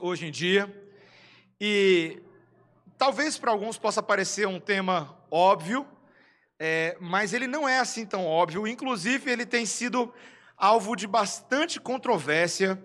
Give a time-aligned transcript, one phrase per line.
[0.00, 0.72] hoje em dia.
[1.60, 2.20] E
[2.98, 5.86] talvez para alguns possa parecer um tema óbvio,
[6.58, 8.66] é, mas ele não é assim tão óbvio.
[8.66, 10.12] Inclusive, ele tem sido
[10.56, 12.82] alvo de bastante controvérsia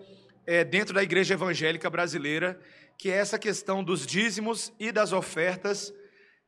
[0.48, 2.60] é, dentro da igreja evangélica brasileira,
[2.98, 5.94] que é essa questão dos dízimos e das ofertas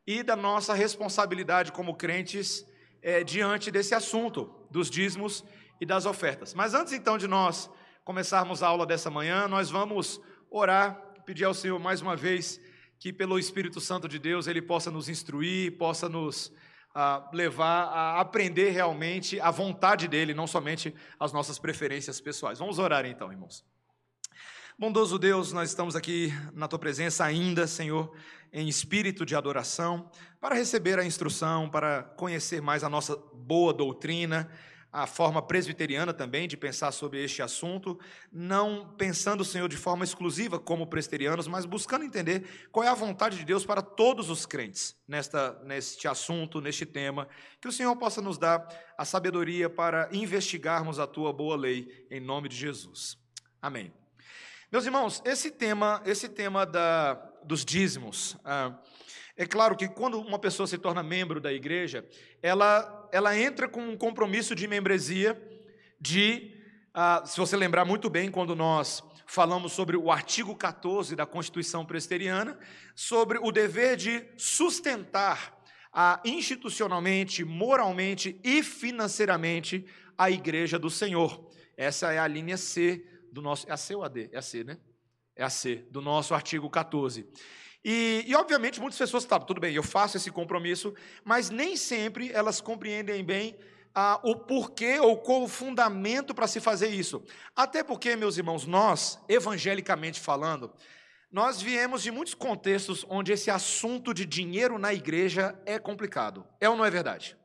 [0.05, 2.65] e da nossa responsabilidade como crentes
[3.01, 5.43] é, diante desse assunto dos dízimos
[5.81, 6.53] e das ofertas.
[6.53, 7.69] Mas antes então de nós
[8.05, 10.21] começarmos a aula dessa manhã, nós vamos
[10.57, 10.95] orar,
[11.25, 12.59] pedir ao Senhor mais uma vez
[12.99, 16.51] que pelo Espírito Santo de Deus ele possa nos instruir, possa nos
[16.93, 22.59] ah, levar a aprender realmente a vontade dele, não somente as nossas preferências pessoais.
[22.59, 23.63] Vamos orar então, irmãos.
[24.79, 28.15] Bondoso Deus, nós estamos aqui na tua presença ainda, Senhor,
[28.53, 34.49] em espírito de adoração, para receber a instrução, para conhecer mais a nossa boa doutrina,
[34.97, 37.99] a forma presbiteriana também de pensar sobre este assunto,
[38.31, 43.37] não pensando, Senhor, de forma exclusiva como presbiterianos, mas buscando entender qual é a vontade
[43.37, 47.27] de Deus para todos os crentes nesta, neste assunto, neste tema.
[47.61, 52.19] Que o Senhor possa nos dar a sabedoria para investigarmos a tua boa lei, em
[52.19, 53.19] nome de Jesus.
[53.61, 53.93] Amém.
[54.71, 58.35] Meus irmãos, esse tema, esse tema da, dos dízimos.
[58.43, 58.73] Ah,
[59.37, 62.03] é claro que quando uma pessoa se torna membro da igreja,
[62.41, 65.39] ela, ela entra com um compromisso de membresia,
[66.01, 66.55] de,
[66.91, 71.85] ah, se você lembrar muito bem, quando nós falamos sobre o artigo 14 da Constituição
[71.85, 72.57] Presbiteriana,
[72.95, 75.55] sobre o dever de sustentar
[76.25, 79.85] institucionalmente, moralmente e financeiramente
[80.17, 81.47] a igreja do Senhor.
[81.75, 83.67] Essa é a linha C do nosso.
[83.69, 84.29] É a C ou a D?
[84.31, 84.77] É a C, né?
[85.35, 87.27] É a C, do nosso artigo 14.
[87.89, 90.93] E, e, obviamente, muitas pessoas, tá, tudo bem, eu faço esse compromisso,
[91.23, 93.57] mas nem sempre elas compreendem bem
[93.95, 97.23] ah, o porquê ou qual o fundamento para se fazer isso.
[97.55, 100.69] Até porque, meus irmãos, nós, evangelicamente falando,
[101.31, 106.45] nós viemos de muitos contextos onde esse assunto de dinheiro na igreja é complicado.
[106.59, 107.37] É ou não é verdade?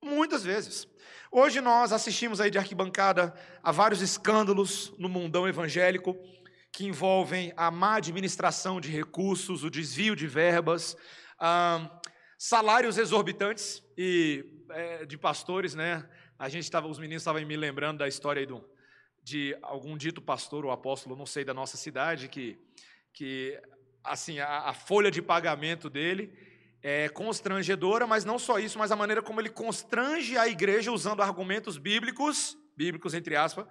[0.00, 0.86] Muitas vezes.
[1.32, 3.34] Hoje nós assistimos aí de arquibancada
[3.64, 6.16] a vários escândalos no mundão evangélico
[6.76, 10.94] que envolvem a má administração de recursos, o desvio de verbas,
[11.40, 11.90] ah,
[12.36, 16.06] salários exorbitantes e é, de pastores, né?
[16.38, 18.62] A gente estava, os meninos estavam me lembrando da história aí do,
[19.22, 22.58] de algum dito pastor ou apóstolo, não sei, da nossa cidade, que,
[23.10, 23.58] que
[24.04, 26.30] assim, a, a folha de pagamento dele
[26.82, 31.22] é constrangedora, mas não só isso, mas a maneira como ele constrange a igreja usando
[31.22, 33.66] argumentos bíblicos, bíblicos entre aspas,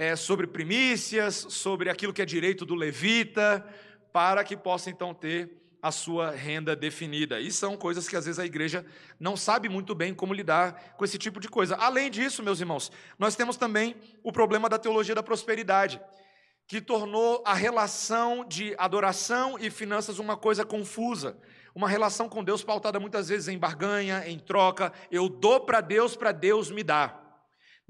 [0.00, 3.62] é, sobre primícias, sobre aquilo que é direito do levita,
[4.10, 5.50] para que possa então ter
[5.82, 7.38] a sua renda definida.
[7.38, 8.82] E são coisas que às vezes a igreja
[9.18, 11.76] não sabe muito bem como lidar com esse tipo de coisa.
[11.76, 16.00] Além disso, meus irmãos, nós temos também o problema da teologia da prosperidade,
[16.66, 21.36] que tornou a relação de adoração e finanças uma coisa confusa.
[21.74, 24.94] Uma relação com Deus pautada muitas vezes em barganha, em troca.
[25.10, 27.29] Eu dou para Deus para Deus me dar.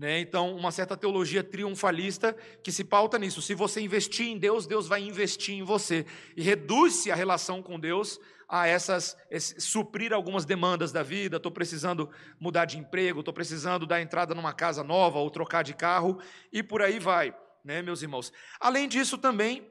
[0.00, 0.18] Né?
[0.18, 2.34] Então, uma certa teologia triunfalista
[2.64, 3.42] que se pauta nisso.
[3.42, 6.06] Se você investir em Deus, Deus vai investir em você.
[6.34, 8.18] E reduz-se a relação com Deus
[8.48, 11.36] a essas, esse, suprir algumas demandas da vida.
[11.36, 12.08] Estou precisando
[12.40, 16.18] mudar de emprego, estou precisando dar entrada numa casa nova ou trocar de carro,
[16.50, 18.32] e por aí vai, né, meus irmãos.
[18.58, 19.70] Além disso, também,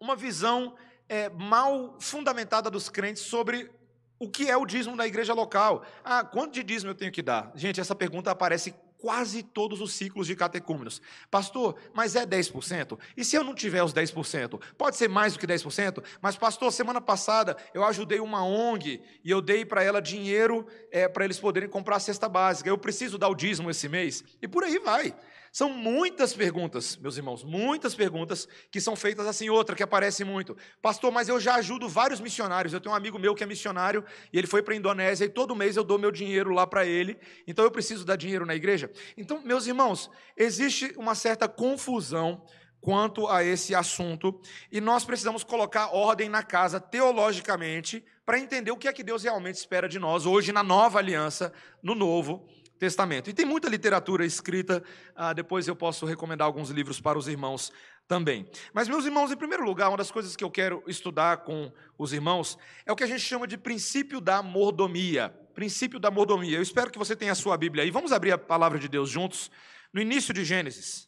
[0.00, 0.74] uma visão
[1.08, 3.70] é, mal fundamentada dos crentes sobre
[4.18, 5.86] o que é o dízimo da igreja local.
[6.02, 7.52] Ah, quanto de dízimo eu tenho que dar?
[7.54, 11.00] Gente, essa pergunta aparece quase todos os ciclos de catecúmenos.
[11.30, 12.98] Pastor, mas é 10%?
[13.16, 14.60] E se eu não tiver os 10%?
[14.76, 16.02] Pode ser mais do que 10%?
[16.20, 21.08] Mas, pastor, semana passada eu ajudei uma ONG e eu dei para ela dinheiro é,
[21.08, 22.68] para eles poderem comprar a cesta básica.
[22.68, 24.22] Eu preciso dar o dízimo esse mês?
[24.40, 25.14] E por aí vai.
[25.52, 29.50] São muitas perguntas, meus irmãos, muitas perguntas que são feitas assim.
[29.50, 32.72] Outra que aparece muito, pastor, mas eu já ajudo vários missionários.
[32.72, 35.28] Eu tenho um amigo meu que é missionário e ele foi para a Indonésia e
[35.28, 37.18] todo mês eu dou meu dinheiro lá para ele.
[37.48, 38.90] Então eu preciso dar dinheiro na igreja.
[39.16, 42.44] Então, meus irmãos, existe uma certa confusão
[42.80, 44.40] quanto a esse assunto
[44.70, 49.24] e nós precisamos colocar ordem na casa teologicamente para entender o que é que Deus
[49.24, 52.48] realmente espera de nós hoje na nova aliança, no novo
[52.80, 53.28] Testamento.
[53.28, 54.82] E tem muita literatura escrita,
[55.14, 57.70] ah, depois eu posso recomendar alguns livros para os irmãos
[58.08, 58.50] também.
[58.72, 62.14] Mas, meus irmãos, em primeiro lugar, uma das coisas que eu quero estudar com os
[62.14, 62.56] irmãos
[62.86, 65.28] é o que a gente chama de princípio da mordomia.
[65.52, 66.56] Princípio da mordomia.
[66.56, 67.90] Eu espero que você tenha a sua Bíblia aí.
[67.90, 69.50] Vamos abrir a palavra de Deus juntos,
[69.92, 71.06] no início de Gênesis.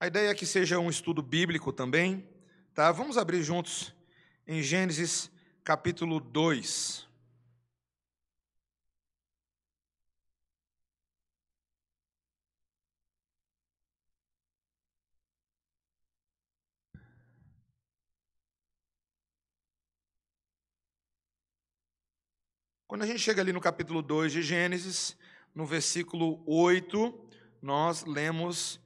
[0.00, 2.28] A ideia é que seja um estudo bíblico também,
[2.74, 2.90] tá?
[2.90, 3.94] Vamos abrir juntos
[4.44, 5.30] em Gênesis
[5.62, 7.05] capítulo 2.
[22.88, 25.16] Quando a gente chega ali no capítulo 2 de Gênesis,
[25.52, 27.12] no versículo 8,
[27.60, 28.78] nós lemos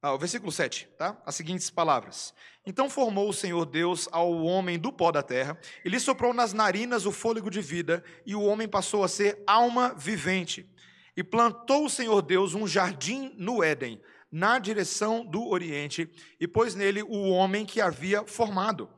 [0.00, 1.20] ah, o versículo 7, tá?
[1.26, 2.32] As seguintes palavras:
[2.64, 6.54] Então formou o Senhor Deus ao homem do pó da terra, e lhe soprou nas
[6.54, 10.66] narinas o fôlego de vida, e o homem passou a ser alma vivente.
[11.14, 14.00] E plantou o Senhor Deus um jardim no Éden,
[14.30, 16.10] na direção do oriente,
[16.40, 18.88] e pôs nele o homem que havia formado.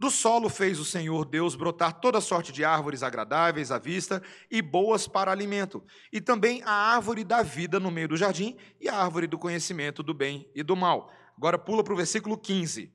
[0.00, 4.62] Do solo fez o Senhor Deus brotar toda sorte de árvores agradáveis à vista e
[4.62, 8.96] boas para alimento, e também a árvore da vida no meio do jardim e a
[8.96, 11.12] árvore do conhecimento do bem e do mal.
[11.36, 12.90] Agora pula para o versículo 15.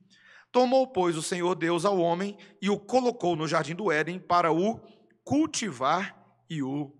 [0.51, 4.51] Tomou, pois, o Senhor Deus ao homem e o colocou no jardim do Éden para
[4.51, 4.81] o
[5.23, 6.17] cultivar
[6.49, 6.91] e o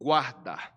[0.00, 0.71] guardar.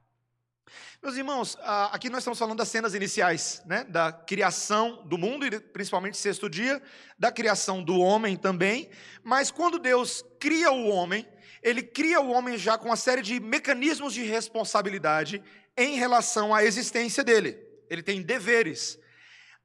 [1.02, 1.58] Meus irmãos,
[1.92, 3.84] aqui nós estamos falando das cenas iniciais, né?
[3.84, 6.82] da criação do mundo, e principalmente sexto dia,
[7.18, 8.90] da criação do homem também.
[9.24, 11.28] Mas quando Deus cria o homem,
[11.62, 15.44] ele cria o homem já com uma série de mecanismos de responsabilidade
[15.78, 17.58] em relação à existência dele.
[17.90, 19.00] Ele tem deveres.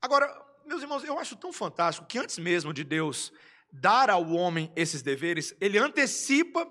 [0.00, 0.26] Agora,
[0.66, 3.32] meus irmãos, eu acho tão fantástico que antes mesmo de Deus
[3.72, 6.66] dar ao homem esses deveres, ele antecipa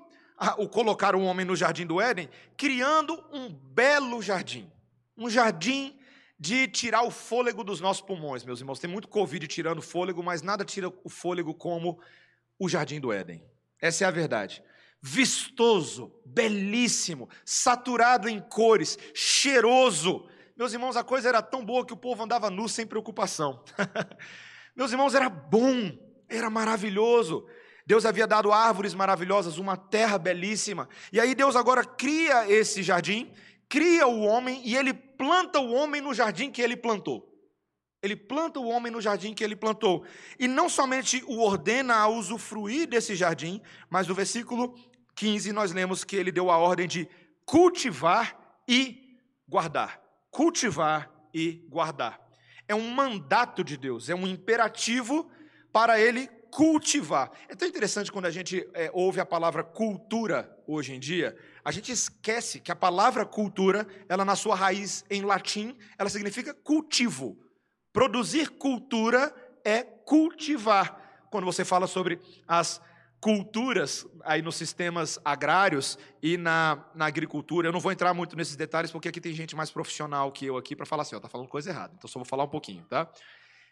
[0.57, 4.71] o colocar o homem no jardim do Éden, criando um belo jardim.
[5.17, 5.99] Um jardim
[6.39, 8.79] de tirar o fôlego dos nossos pulmões, meus irmãos.
[8.79, 11.99] Tem muito Covid tirando fôlego, mas nada tira o fôlego como
[12.57, 13.43] o jardim do Éden.
[13.81, 14.63] Essa é a verdade.
[15.01, 20.27] Vistoso, belíssimo, saturado em cores, cheiroso.
[20.55, 23.63] Meus irmãos, a coisa era tão boa que o povo andava nu sem preocupação.
[24.75, 25.91] meus irmãos, era bom,
[26.29, 27.45] era maravilhoso.
[27.89, 30.87] Deus havia dado árvores maravilhosas, uma terra belíssima.
[31.11, 33.33] E aí Deus agora cria esse jardim,
[33.67, 37.27] cria o homem e ele planta o homem no jardim que ele plantou.
[38.03, 40.05] Ele planta o homem no jardim que ele plantou.
[40.39, 43.59] E não somente o ordena a usufruir desse jardim,
[43.89, 44.75] mas no versículo
[45.15, 47.09] 15 nós lemos que ele deu a ordem de
[47.43, 49.99] cultivar e guardar.
[50.29, 52.21] Cultivar e guardar.
[52.67, 55.27] É um mandato de Deus, é um imperativo
[55.73, 57.31] para ele cultivar.
[57.47, 61.71] É tão interessante quando a gente é, ouve a palavra cultura hoje em dia, a
[61.71, 67.37] gente esquece que a palavra cultura, ela na sua raiz em latim, ela significa cultivo.
[67.91, 71.27] Produzir cultura é cultivar.
[71.31, 72.81] Quando você fala sobre as
[73.21, 78.55] culturas aí nos sistemas agrários e na, na agricultura, eu não vou entrar muito nesses
[78.55, 81.27] detalhes porque aqui tem gente mais profissional que eu aqui para falar assim, ó, tá
[81.27, 81.93] falando coisa errada.
[81.97, 83.09] Então só vou falar um pouquinho, tá?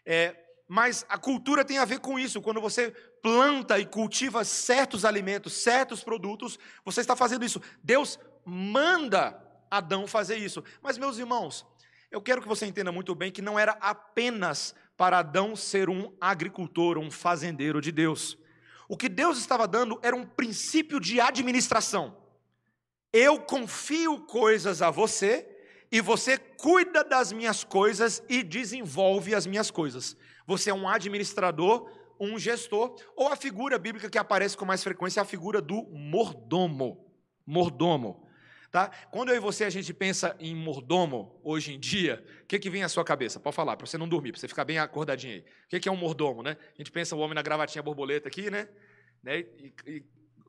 [0.04, 0.36] É,
[0.68, 2.42] mas a cultura tem a ver com isso.
[2.42, 2.90] Quando você
[3.22, 7.60] planta e cultiva certos alimentos, certos produtos, você está fazendo isso.
[7.82, 10.62] Deus manda Adão fazer isso.
[10.82, 11.66] Mas, meus irmãos,
[12.10, 16.12] eu quero que você entenda muito bem que não era apenas para Adão ser um
[16.20, 18.36] agricultor, um fazendeiro de Deus.
[18.86, 22.16] O que Deus estava dando era um princípio de administração.
[23.10, 25.48] Eu confio coisas a você
[25.90, 30.16] e você cuida das minhas coisas e desenvolve as minhas coisas.
[30.48, 35.20] Você é um administrador, um gestor, ou a figura bíblica que aparece com mais frequência
[35.20, 37.06] é a figura do mordomo.
[37.46, 38.26] Mordomo.
[38.70, 38.90] Tá?
[39.10, 42.70] Quando eu e você a gente pensa em mordomo hoje em dia, o que, que
[42.70, 43.38] vem à sua cabeça?
[43.38, 45.40] Pode falar, para você não dormir, para você ficar bem acordadinho aí.
[45.40, 46.42] O que, que é um mordomo?
[46.42, 46.56] Né?
[46.74, 48.70] A gente pensa o homem na gravatinha borboleta aqui, né?
[49.22, 49.40] né?
[49.40, 50.04] E, e,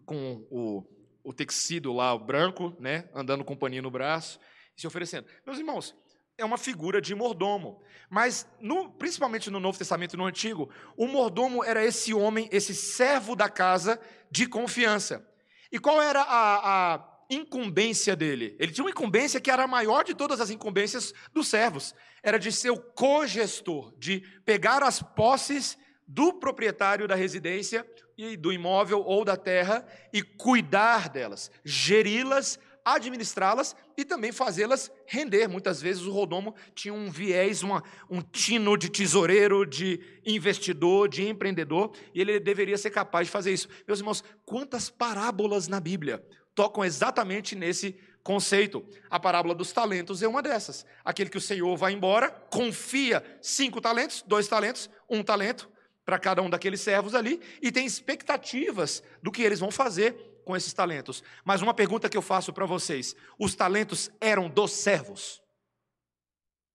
[0.05, 0.85] com o,
[1.25, 3.09] o tecido lá, o branco, né?
[3.13, 4.39] andando com um paninho no braço,
[4.77, 5.27] e se oferecendo.
[5.45, 5.93] Meus irmãos,
[6.39, 7.81] é uma figura de mordomo.
[8.10, 12.74] Mas, no, principalmente no Novo Testamento e no Antigo, o mordomo era esse homem, esse
[12.74, 14.00] servo da casa
[14.31, 15.27] de confiança.
[15.72, 18.55] E qual era a, a incumbência dele?
[18.60, 21.93] Ele tinha uma incumbência que era a maior de todas as incumbências dos servos.
[22.24, 25.77] Era de ser o cogestor, de pegar as posses
[26.08, 27.86] do proprietário da residência
[28.17, 32.60] e do imóvel ou da terra e cuidar delas, geri-las
[32.96, 35.48] administrá-las e também fazê-las render.
[35.48, 41.27] Muitas vezes o Rodomo tinha um viés, uma, um tino de tesoureiro, de investidor, de
[41.27, 43.67] empreendedor, e ele deveria ser capaz de fazer isso.
[43.88, 46.24] Meus irmãos, quantas parábolas na Bíblia
[46.55, 48.86] tocam exatamente nesse conceito?
[49.10, 50.86] A parábola dos talentos é uma dessas.
[51.03, 55.69] Aquele que o Senhor vai embora, confia cinco talentos, dois talentos, um talento
[56.05, 60.58] para cada um daqueles servos ali, e tem expectativas do que eles vão fazer com
[60.58, 61.24] esses talentos.
[61.46, 65.44] Mas uma pergunta que eu faço para vocês: os talentos eram dos servos?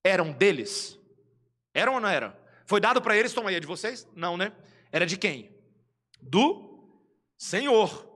[0.04, 0.96] Eram deles?
[1.74, 2.32] Eram ou não eram?
[2.66, 4.06] Foi dado para eles, toma aí, é de vocês?
[4.14, 4.52] Não, né?
[4.92, 5.50] Era de quem?
[6.22, 6.88] Do
[7.36, 8.08] Senhor.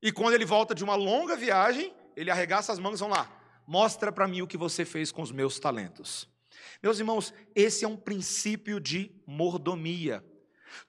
[0.00, 3.28] E quando ele volta de uma longa viagem, ele arregaça as mãos vão lá.
[3.66, 6.28] Mostra para mim o que você fez com os meus talentos.
[6.80, 10.24] Meus irmãos, esse é um princípio de mordomia.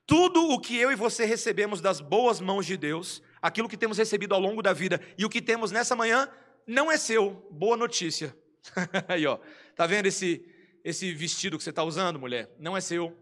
[0.05, 3.97] Tudo o que eu e você recebemos das boas mãos de Deus, aquilo que temos
[3.97, 6.29] recebido ao longo da vida e o que temos nessa manhã
[6.65, 7.45] não é seu.
[7.51, 8.33] Boa notícia.
[9.09, 9.37] Aí, ó.
[9.75, 10.49] Tá vendo esse
[10.83, 12.53] esse vestido que você está usando, mulher?
[12.59, 13.17] Não é seu.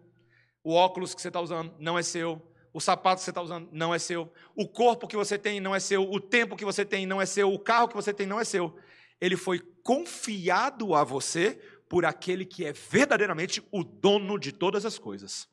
[0.63, 2.41] O óculos que você está usando não é seu.
[2.73, 4.31] O sapato que você está usando não é seu.
[4.55, 6.09] O corpo que você tem não é seu.
[6.09, 7.53] O tempo que você tem não é seu.
[7.53, 8.75] O carro que você tem não é seu.
[9.19, 14.97] Ele foi confiado a você por aquele que é verdadeiramente o dono de todas as
[14.97, 15.47] coisas.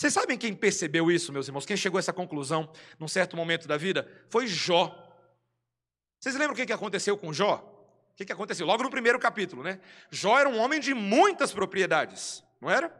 [0.00, 1.66] Vocês sabem quem percebeu isso, meus irmãos?
[1.66, 4.10] Quem chegou a essa conclusão num certo momento da vida?
[4.30, 4.96] Foi Jó.
[6.18, 7.56] Vocês lembram o que aconteceu com Jó?
[8.10, 8.64] O que aconteceu?
[8.64, 9.78] Logo no primeiro capítulo, né?
[10.10, 12.90] Jó era um homem de muitas propriedades, não era?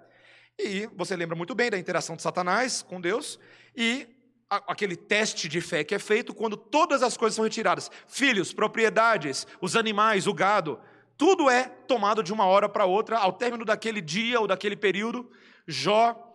[0.58, 3.40] E você lembra muito bem da interação de Satanás com Deus
[3.74, 4.06] e
[4.50, 9.46] aquele teste de fé que é feito quando todas as coisas são retiradas: filhos, propriedades,
[9.58, 10.78] os animais, o gado,
[11.16, 15.30] tudo é tomado de uma hora para outra, ao término daquele dia ou daquele período.
[15.66, 16.29] Jó,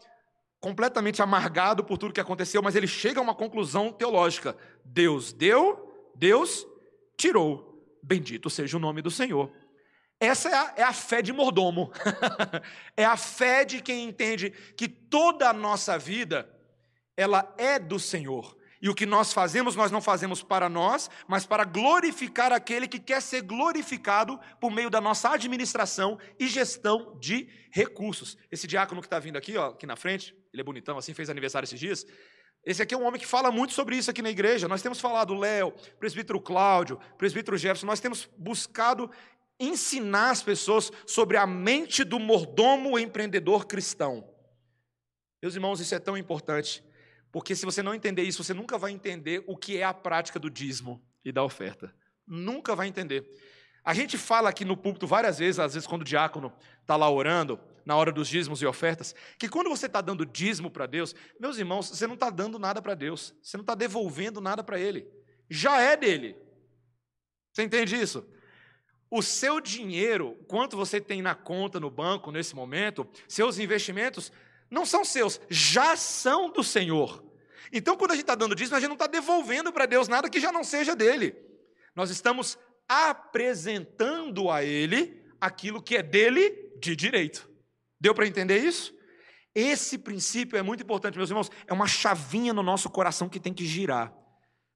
[0.66, 6.12] completamente amargado por tudo que aconteceu, mas ele chega a uma conclusão teológica: Deus deu,
[6.16, 6.66] Deus
[7.16, 7.80] tirou.
[8.02, 9.52] Bendito seja o nome do Senhor.
[10.20, 11.92] Essa é a, é a fé de mordomo.
[12.98, 16.50] é a fé de quem entende que toda a nossa vida
[17.16, 18.58] ela é do Senhor.
[18.82, 23.00] E o que nós fazemos, nós não fazemos para nós, mas para glorificar aquele que
[23.00, 28.38] quer ser glorificado por meio da nossa administração e gestão de recursos.
[28.52, 31.30] Esse diácono que está vindo aqui, ó, aqui na frente, ele é bonitão, assim, fez
[31.30, 32.06] aniversário esses dias.
[32.66, 34.68] Esse aqui é um homem que fala muito sobre isso aqui na igreja.
[34.68, 39.12] Nós temos falado, Léo, presbítero Cláudio, presbítero Jefferson, nós temos buscado
[39.60, 44.28] ensinar as pessoas sobre a mente do mordomo empreendedor cristão.
[45.42, 46.84] Meus irmãos, isso é tão importante,
[47.32, 50.40] porque se você não entender isso, você nunca vai entender o que é a prática
[50.40, 51.94] do dízimo e da oferta.
[52.26, 53.30] Nunca vai entender.
[53.86, 56.52] A gente fala aqui no púlpito várias vezes, às vezes quando o diácono
[56.82, 60.72] está lá orando, na hora dos dízimos e ofertas, que quando você está dando dízimo
[60.72, 64.42] para Deus, meus irmãos, você não está dando nada para Deus, você não está devolvendo
[64.42, 65.08] nada para Ele,
[65.48, 66.36] já é dele.
[67.54, 68.28] Você entende isso?
[69.10, 74.32] O seu dinheiro, quanto você tem na conta no banco nesse momento, seus investimentos,
[74.70, 77.24] não são seus, já são do Senhor.
[77.72, 80.28] Então, quando a gente está dando dízimo, a gente não está devolvendo para Deus nada
[80.28, 81.36] que já não seja dele.
[81.96, 87.50] Nós estamos apresentando a Ele aquilo que é dele de direito.
[88.00, 88.94] Deu para entender isso?
[89.54, 91.50] Esse princípio é muito importante, meus irmãos.
[91.66, 94.14] É uma chavinha no nosso coração que tem que girar.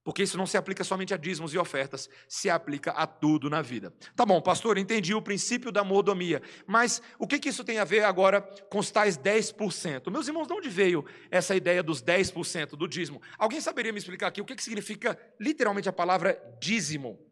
[0.04, 3.62] Porque isso não se aplica somente a dízimos e ofertas, se aplica a tudo na
[3.62, 3.94] vida.
[4.16, 7.84] Tá bom, pastor, entendi o princípio da mordomia, mas o que, que isso tem a
[7.84, 10.10] ver agora com os tais 10%?
[10.10, 13.22] Meus irmãos, de onde veio essa ideia dos 10% do dízimo?
[13.38, 17.29] Alguém saberia me explicar aqui o que, que significa literalmente a palavra dízimo?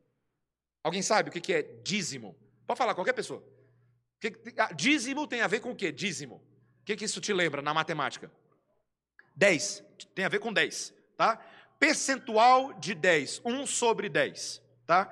[0.84, 2.36] Alguém sabe o que, é dízimo?
[2.66, 3.44] Pode falar, qualquer pessoa.
[4.58, 5.92] Ah, dízimo tem a ver com o quê?
[5.92, 6.36] Dízimo.
[6.82, 8.32] O que, que isso te lembra na matemática?
[9.36, 9.84] 10.
[10.16, 11.40] Tem a ver com 10, tá?
[11.80, 14.62] percentual de 10, 1 sobre 10.
[14.86, 15.12] Tá?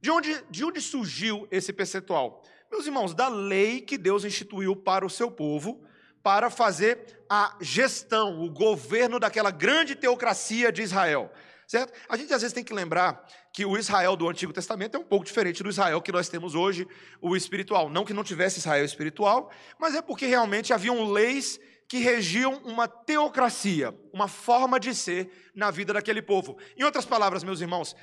[0.00, 2.42] De, onde, de onde surgiu esse percentual?
[2.70, 5.84] Meus irmãos, da lei que Deus instituiu para o seu povo,
[6.22, 11.32] para fazer a gestão, o governo daquela grande teocracia de Israel.
[11.70, 11.92] Certo?
[12.08, 13.24] A gente às vezes tem que lembrar
[13.54, 16.56] que o Israel do Antigo Testamento é um pouco diferente do Israel que nós temos
[16.56, 16.84] hoje,
[17.22, 17.88] o espiritual.
[17.88, 22.88] Não que não tivesse Israel espiritual, mas é porque realmente haviam leis que regiam uma
[22.88, 26.58] teocracia, uma forma de ser na vida daquele povo.
[26.76, 27.94] Em outras palavras, meus irmãos,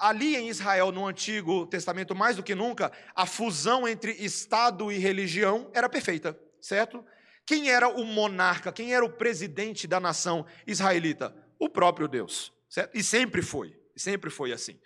[0.00, 4.98] ali em Israel, no Antigo Testamento, mais do que nunca, a fusão entre Estado e
[4.98, 7.04] religião era perfeita, certo?
[7.46, 11.32] Quem era o monarca, quem era o presidente da nação israelita?
[11.56, 12.96] O próprio Deus, certo?
[12.96, 14.78] E sempre foi, sempre foi assim.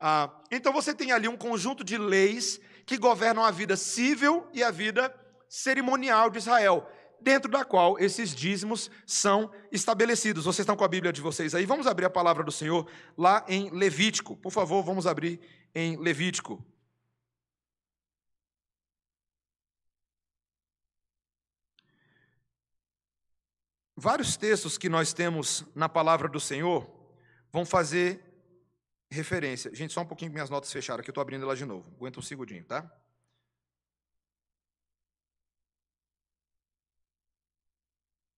[0.00, 4.62] Ah, então você tem ali um conjunto de leis que governam a vida civil e
[4.62, 5.14] a vida
[5.48, 6.88] cerimonial de Israel
[7.20, 10.44] dentro da qual esses dízimos são estabelecidos.
[10.44, 11.64] Vocês estão com a Bíblia de vocês aí?
[11.64, 12.86] Vamos abrir a palavra do Senhor
[13.16, 14.36] lá em Levítico.
[14.36, 15.40] Por favor, vamos abrir
[15.74, 16.62] em Levítico.
[23.96, 27.03] Vários textos que nós temos na palavra do Senhor
[27.54, 28.20] vão fazer
[29.08, 29.72] referência.
[29.72, 31.88] Gente, só um pouquinho minhas notas fecharam aqui, eu estou abrindo ela de novo.
[31.94, 32.92] Aguenta um segundinho, tá?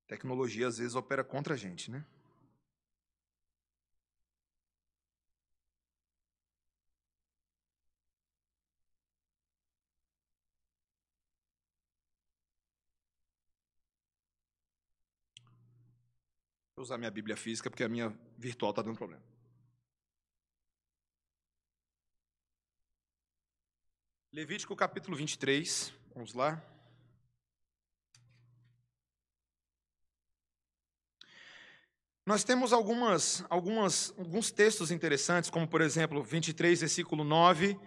[0.06, 2.04] Tecnologia às vezes opera contra a gente, né?
[16.76, 19.22] Vou usar minha Bíblia física porque a minha virtual está dando problema.
[24.30, 26.62] Levítico capítulo 23, vamos lá.
[32.26, 37.80] Nós temos algumas, algumas, alguns textos interessantes, como por exemplo, 23, versículo 9,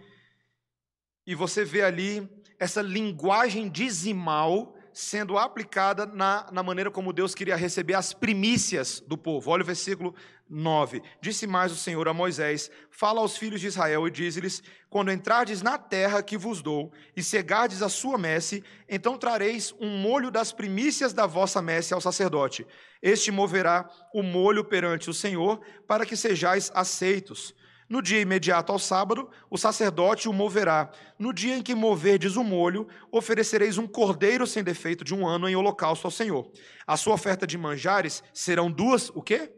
[1.24, 2.28] e você vê ali
[2.58, 9.16] essa linguagem dizimal sendo aplicada na, na maneira como Deus queria receber as primícias do
[9.16, 9.50] povo.
[9.50, 10.14] Olha o versículo
[10.48, 11.00] 9.
[11.20, 15.62] Disse mais o Senhor a Moisés: Fala aos filhos de Israel e diz-lhes: Quando entrardes
[15.62, 20.52] na terra que vos dou e cegardes a sua messe, então trareis um molho das
[20.52, 22.66] primícias da vossa messe ao sacerdote.
[23.00, 27.54] Este moverá o molho perante o Senhor, para que sejais aceitos.
[27.90, 30.92] No dia imediato ao sábado, o sacerdote o moverá.
[31.18, 35.48] No dia em que moverdes o molho, oferecereis um cordeiro sem defeito de um ano
[35.48, 36.48] em holocausto ao Senhor.
[36.86, 39.52] A sua oferta de manjares serão duas, o quê?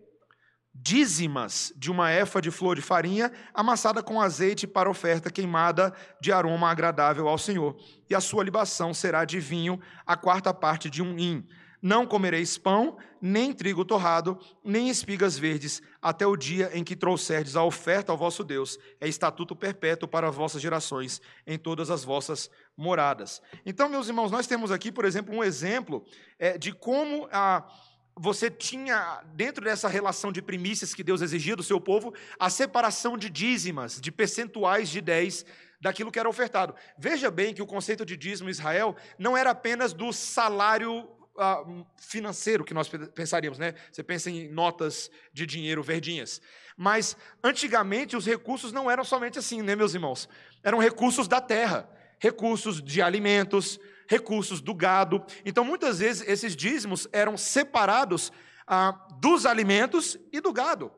[0.74, 6.32] Dízimas de uma efa de flor de farinha, amassada com azeite para oferta queimada de
[6.32, 7.76] aroma agradável ao Senhor.
[8.08, 11.46] E a sua libação será de vinho, a quarta parte de um hin
[11.82, 17.56] não comereis pão, nem trigo torrado, nem espigas verdes, até o dia em que trouxerdes
[17.56, 18.78] a oferta ao vosso Deus.
[19.00, 23.42] É estatuto perpétuo para as vossas gerações, em todas as vossas moradas.
[23.66, 26.04] Então, meus irmãos, nós temos aqui, por exemplo, um exemplo
[26.38, 27.66] é, de como a
[28.14, 33.16] você tinha, dentro dessa relação de primícias que Deus exigia do seu povo, a separação
[33.16, 35.46] de dízimas, de percentuais de 10
[35.80, 36.74] daquilo que era ofertado.
[36.98, 41.86] Veja bem que o conceito de dízimo em Israel não era apenas do salário uh,
[41.96, 43.74] financeiro que nós pensaríamos, né?
[43.90, 46.40] Você pensa em notas de dinheiro verdinhas.
[46.76, 50.28] Mas antigamente os recursos não eram somente assim, né, meus irmãos?
[50.62, 55.24] Eram recursos da terra, recursos de alimentos, recursos do gado.
[55.44, 58.32] Então, muitas vezes esses dízimos eram separados
[58.66, 60.92] ah, dos alimentos e do gado.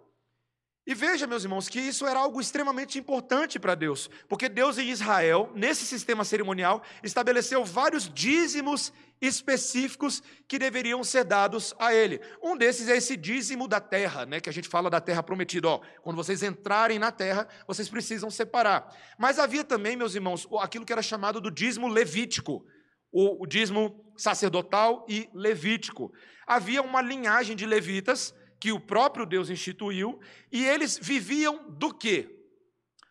[0.86, 4.90] E veja, meus irmãos, que isso era algo extremamente importante para Deus, porque Deus em
[4.90, 12.20] Israel, nesse sistema cerimonial, estabeleceu vários dízimos específicos que deveriam ser dados a ele.
[12.42, 15.68] Um desses é esse dízimo da terra, né, que a gente fala da terra prometida.
[15.68, 18.94] Ó, quando vocês entrarem na terra, vocês precisam separar.
[19.18, 22.62] Mas havia também, meus irmãos, aquilo que era chamado do dízimo levítico,
[23.10, 26.12] o, o dízimo sacerdotal e levítico.
[26.46, 30.18] Havia uma linhagem de levitas que o próprio Deus instituiu,
[30.50, 32.46] e eles viviam do quê?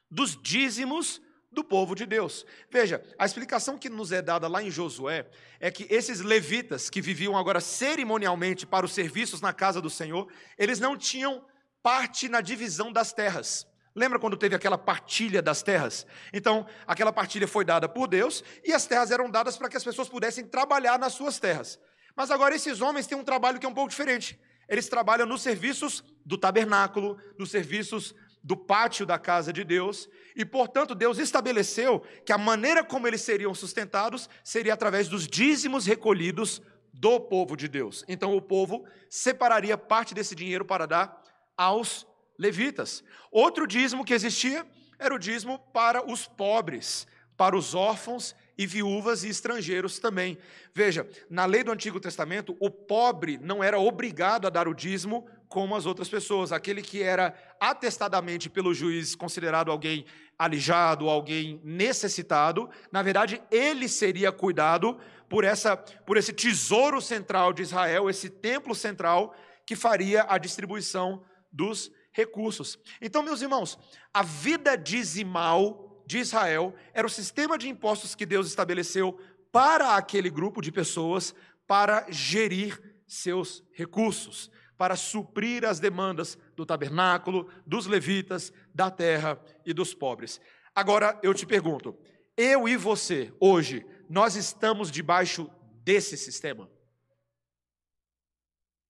[0.09, 2.43] Dos dízimos do povo de Deus.
[2.71, 6.99] Veja, a explicação que nos é dada lá em Josué é que esses levitas que
[6.99, 11.45] viviam agora cerimonialmente para os serviços na casa do Senhor, eles não tinham
[11.83, 13.67] parte na divisão das terras.
[13.93, 16.07] Lembra quando teve aquela partilha das terras?
[16.33, 19.83] Então, aquela partilha foi dada por Deus e as terras eram dadas para que as
[19.83, 21.79] pessoas pudessem trabalhar nas suas terras.
[22.15, 24.39] Mas agora esses homens têm um trabalho que é um pouco diferente.
[24.73, 30.43] Eles trabalham nos serviços do tabernáculo, nos serviços do pátio da casa de Deus, e
[30.43, 36.59] portanto Deus estabeleceu que a maneira como eles seriam sustentados seria através dos dízimos recolhidos
[36.91, 38.03] do povo de Deus.
[38.07, 41.21] Então o povo separaria parte desse dinheiro para dar
[41.55, 43.03] aos levitas.
[43.31, 44.65] Outro dízimo que existia
[44.97, 47.05] era o dízimo para os pobres,
[47.37, 50.37] para os órfãos e viúvas e estrangeiros também.
[50.73, 55.27] Veja, na lei do Antigo Testamento, o pobre não era obrigado a dar o dízimo
[55.47, 56.51] como as outras pessoas.
[56.51, 60.05] Aquele que era atestadamente pelo juiz considerado alguém
[60.37, 64.97] alijado, alguém necessitado, na verdade, ele seria cuidado
[65.29, 69.35] por essa por esse tesouro central de Israel, esse templo central
[69.65, 72.77] que faria a distribuição dos recursos.
[73.01, 73.77] Então, meus irmãos,
[74.13, 79.19] a vida dizimal de Israel era o sistema de impostos que Deus estabeleceu
[79.51, 81.33] para aquele grupo de pessoas
[81.67, 89.73] para gerir seus recursos, para suprir as demandas do tabernáculo, dos levitas, da terra e
[89.73, 90.41] dos pobres.
[90.75, 91.95] Agora eu te pergunto,
[92.35, 95.49] eu e você, hoje, nós estamos debaixo
[95.83, 96.65] desse sistema?
[96.65, 96.69] O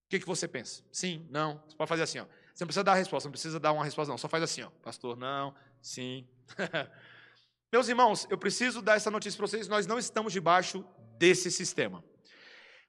[0.08, 0.82] que, que você pensa?
[0.90, 1.62] Sim, não?
[1.66, 2.26] Você pode fazer assim, ó.
[2.54, 4.18] Você não precisa dar a resposta, não precisa dar uma resposta, não.
[4.18, 4.70] Só faz assim, ó.
[4.82, 6.26] Pastor, não, sim.
[7.72, 10.84] Meus irmãos, eu preciso dar essa notícia para vocês: nós não estamos debaixo
[11.18, 12.04] desse sistema.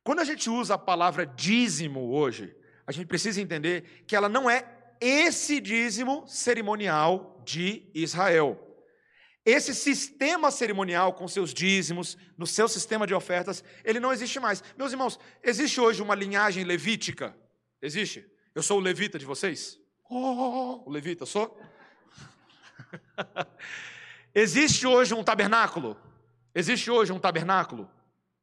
[0.04, 4.48] Quando a gente usa a palavra dízimo hoje, a gente precisa entender que ela não
[4.48, 8.62] é esse dízimo cerimonial de Israel.
[9.44, 14.64] Esse sistema cerimonial com seus dízimos, no seu sistema de ofertas, ele não existe mais.
[14.78, 17.36] Meus irmãos, existe hoje uma linhagem levítica?
[17.82, 18.35] Existe?
[18.56, 19.78] Eu sou o levita de vocês?
[20.10, 21.60] Oh, o levita, sou?
[24.34, 25.98] Existe hoje um tabernáculo?
[26.54, 27.92] Existe hoje um tabernáculo?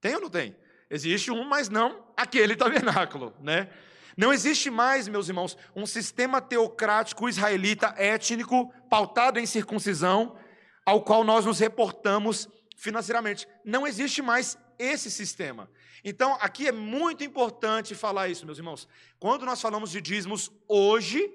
[0.02, 0.54] Tem ou não tem?
[0.90, 3.70] Existe um, mas não aquele tabernáculo, né?
[4.14, 10.36] Não existe mais, meus irmãos, um sistema teocrático israelita étnico pautado em circuncisão
[10.84, 12.46] ao qual nós nos reportamos
[12.76, 13.48] financeiramente.
[13.64, 15.70] Não existe mais esse sistema.
[16.04, 18.88] Então, aqui é muito importante falar isso, meus irmãos.
[19.18, 21.32] Quando nós falamos de dízimos hoje,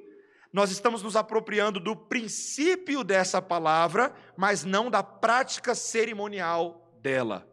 [0.51, 7.47] nós estamos nos apropriando do princípio dessa palavra, mas não da prática cerimonial dela.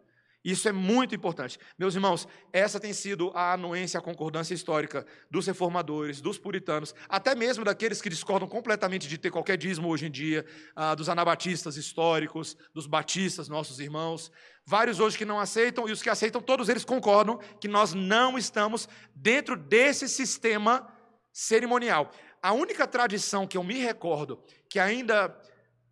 [0.45, 1.59] Isso é muito importante.
[1.79, 7.35] Meus irmãos, essa tem sido a anuência, a concordância histórica dos reformadores, dos puritanos, até
[7.35, 10.45] mesmo daqueles que discordam completamente de ter qualquer dízimo hoje em dia,
[10.77, 14.31] ah, dos anabatistas históricos, dos batistas, nossos irmãos.
[14.67, 18.37] Vários hoje que não aceitam, e os que aceitam, todos eles concordam que nós não
[18.37, 20.87] estamos dentro desse sistema
[21.33, 22.11] cerimonial.
[22.43, 25.35] A única tradição que eu me recordo que ainda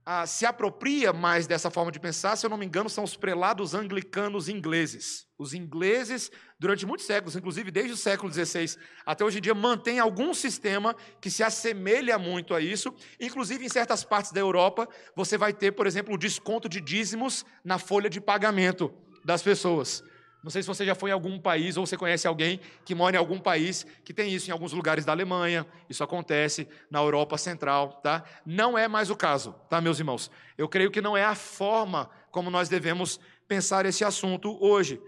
[0.04, 3.16] ah, se apropria mais dessa forma de pensar, se eu não me engano, são os
[3.16, 5.26] prelados anglicanos ingleses.
[5.38, 10.00] Os ingleses, durante muitos séculos, inclusive desde o século XVI até hoje em dia, mantêm
[10.00, 12.92] algum sistema que se assemelha muito a isso.
[13.20, 17.44] Inclusive, em certas partes da Europa, você vai ter, por exemplo, o desconto de dízimos
[17.64, 18.92] na folha de pagamento
[19.24, 20.02] das pessoas.
[20.42, 23.14] Não sei se você já foi em algum país ou você conhece alguém que mora
[23.14, 25.64] em algum país que tem isso em alguns lugares da Alemanha.
[25.88, 28.24] Isso acontece na Europa Central, tá?
[28.44, 30.30] Não é mais o caso, tá, meus irmãos?
[30.58, 35.00] Eu creio que não é a forma como nós devemos pensar esse assunto hoje.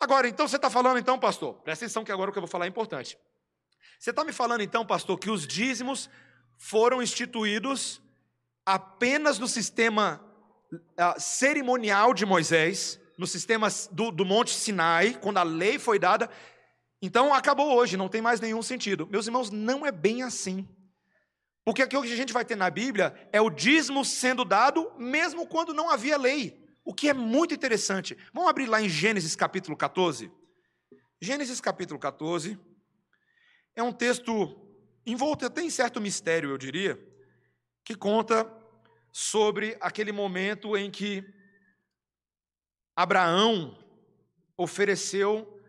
[0.00, 1.54] Agora, então você está falando, então, pastor?
[1.62, 3.18] Presta atenção que agora o que eu vou falar é importante.
[3.98, 6.08] Você está me falando, então, pastor, que os dízimos
[6.56, 8.00] foram instituídos
[8.64, 10.24] apenas no sistema
[10.72, 16.30] uh, cerimonial de Moisés no sistema do, do Monte Sinai, quando a lei foi dada.
[17.02, 19.08] Então acabou hoje, não tem mais nenhum sentido.
[19.10, 20.66] Meus irmãos, não é bem assim.
[21.64, 25.46] Porque aquilo que a gente vai ter na Bíblia é o dízimo sendo dado mesmo
[25.46, 26.64] quando não havia lei.
[26.84, 28.16] O que é muito interessante.
[28.32, 30.30] Vamos abrir lá em Gênesis capítulo 14.
[31.20, 32.58] Gênesis capítulo 14
[33.74, 34.56] é um texto
[35.04, 36.98] envolto até em certo mistério, eu diria,
[37.84, 38.50] que conta
[39.10, 41.24] sobre aquele momento em que
[42.98, 43.78] Abraão
[44.56, 45.62] ofereceu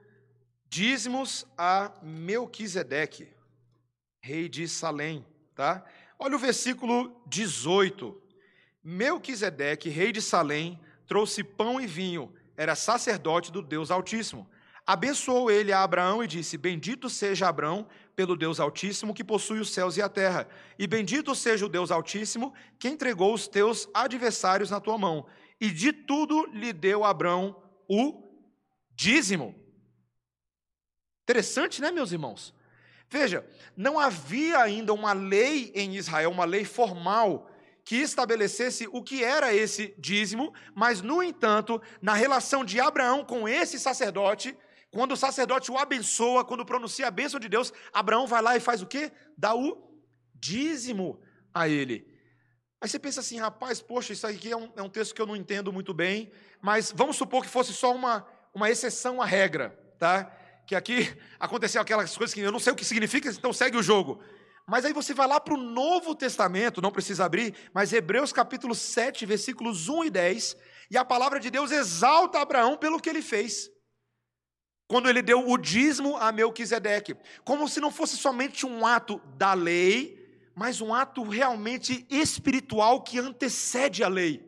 [0.67, 3.27] dízimos a Melquisedeque,
[4.19, 5.85] rei de Salém, tá?
[6.17, 8.19] Olha o versículo 18.
[8.83, 14.49] Melquisedeque, rei de Salém, trouxe pão e vinho, era sacerdote do Deus Altíssimo.
[14.83, 19.71] Abençoou ele a Abraão e disse: Bendito seja Abraão pelo Deus Altíssimo que possui os
[19.71, 20.47] céus e a terra,
[20.79, 25.27] e bendito seja o Deus Altíssimo que entregou os teus adversários na tua mão
[25.59, 28.23] e de tudo lhe deu Abrão o
[28.91, 29.55] dízimo.
[31.23, 32.53] Interessante, né, meus irmãos?
[33.09, 37.49] Veja, não havia ainda uma lei em Israel, uma lei formal,
[37.83, 43.49] que estabelecesse o que era esse dízimo, mas, no entanto, na relação de Abraão com
[43.49, 44.55] esse sacerdote,
[44.91, 48.59] quando o sacerdote o abençoa, quando pronuncia a bênção de Deus, Abraão vai lá e
[48.59, 49.11] faz o quê?
[49.37, 49.77] Dá o
[50.35, 51.19] dízimo
[51.53, 52.07] a ele.
[52.81, 55.25] Aí você pensa assim, rapaz, poxa, isso aqui é um, é um texto que eu
[55.25, 59.77] não entendo muito bem, mas vamos supor que fosse só uma, uma exceção à regra,
[59.97, 60.31] tá?
[60.65, 63.83] Que aqui aconteceu aquelas coisas que eu não sei o que significa, então segue o
[63.83, 64.21] jogo.
[64.65, 68.73] Mas aí você vai lá para o Novo Testamento, não precisa abrir, mas Hebreus capítulo
[68.73, 70.57] 7, versículos 1 e 10,
[70.91, 73.69] e a palavra de Deus exalta Abraão pelo que ele fez.
[74.87, 79.53] Quando ele deu o dízimo a Melquisedeque, como se não fosse somente um ato da
[79.53, 80.18] lei,
[80.59, 84.45] mas um ato realmente espiritual que antecede a lei.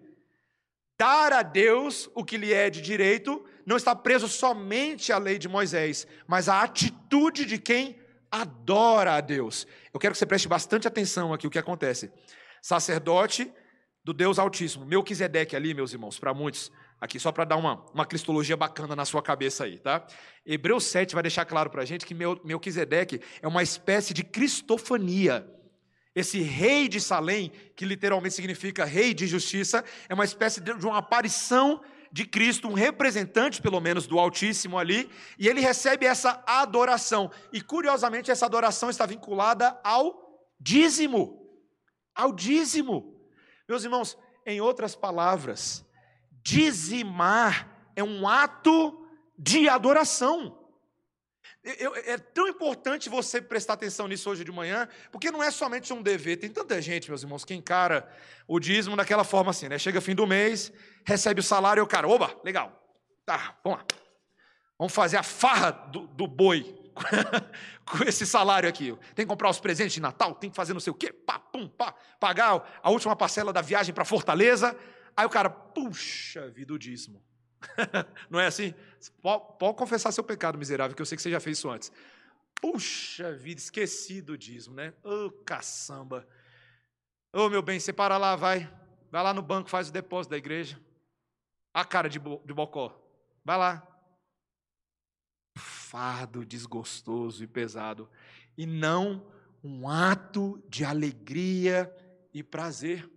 [1.00, 5.40] Dar a Deus o que lhe é de direito não está preso somente à lei
[5.40, 7.98] de Moisés, mas à atitude de quem
[8.30, 9.66] adora a Deus.
[9.94, 12.12] Eu quero que você preste bastante atenção aqui o que acontece.
[12.62, 13.50] Sacerdote
[14.04, 18.06] do Deus Altíssimo, Melquisedeque ali, meus irmãos, para muitos, aqui só para dar uma, uma
[18.06, 20.06] cristologia bacana na sua cabeça aí, tá?
[20.46, 25.61] Hebreus 7 vai deixar claro para a gente que Melquisedeque é uma espécie de cristofania.
[26.14, 30.98] Esse rei de Salém, que literalmente significa rei de justiça, é uma espécie de uma
[30.98, 37.32] aparição de Cristo, um representante, pelo menos, do Altíssimo ali, e ele recebe essa adoração.
[37.54, 41.40] E curiosamente, essa adoração está vinculada ao dízimo.
[42.14, 43.16] Ao dízimo.
[43.68, 45.86] Meus irmãos, em outras palavras,
[46.44, 50.61] dizimar é um ato de adoração.
[51.64, 55.94] Eu, é tão importante você prestar atenção nisso hoje de manhã, porque não é somente
[55.94, 56.38] um dever.
[56.38, 58.10] Tem tanta gente, meus irmãos, que encara
[58.48, 59.78] o dízimo daquela forma assim, né?
[59.78, 60.72] Chega fim do mês,
[61.06, 62.72] recebe o salário e o cara, oba, legal,
[63.26, 63.86] tá, vamos lá.
[64.78, 66.76] Vamos fazer a farra do, do boi
[67.86, 68.98] com esse salário aqui.
[69.14, 71.38] Tem que comprar os presentes de Natal, tem que fazer não sei o quê, pá,
[71.38, 74.76] pum, pá, pagar a última parcela da viagem para Fortaleza.
[75.16, 77.24] Aí o cara, puxa vida, o dízimo.
[78.30, 78.74] não é assim?
[79.22, 81.92] Pode, pode, confessar seu pecado miserável, que eu sei que você já fez isso antes.
[82.60, 84.94] Puxa vida, esqueci do dízimo, né?
[85.04, 86.28] Ô oh, caçamba.
[87.34, 88.72] Ô oh, meu bem, você para lá, vai.
[89.10, 90.80] Vai lá no banco, faz o depósito da igreja.
[91.74, 92.98] A cara de, bo, de bocó.
[93.44, 93.88] Vai lá.
[95.58, 98.10] fardo desgostoso e pesado,
[98.58, 99.30] e não
[99.64, 101.94] um ato de alegria
[102.34, 103.10] e prazer.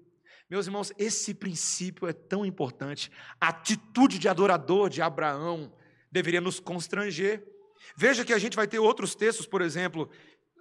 [0.55, 3.11] Meus irmãos, esse princípio é tão importante.
[3.41, 5.77] A atitude de adorador de Abraão
[6.13, 7.45] deveria nos constranger.
[7.97, 10.09] Veja que a gente vai ter outros textos, por exemplo,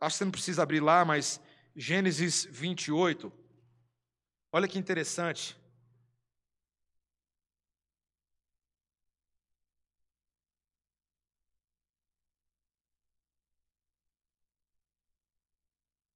[0.02, 1.40] acho que você não precisa abrir lá, mas
[1.76, 3.32] Gênesis 28.
[4.52, 5.56] Olha que interessante.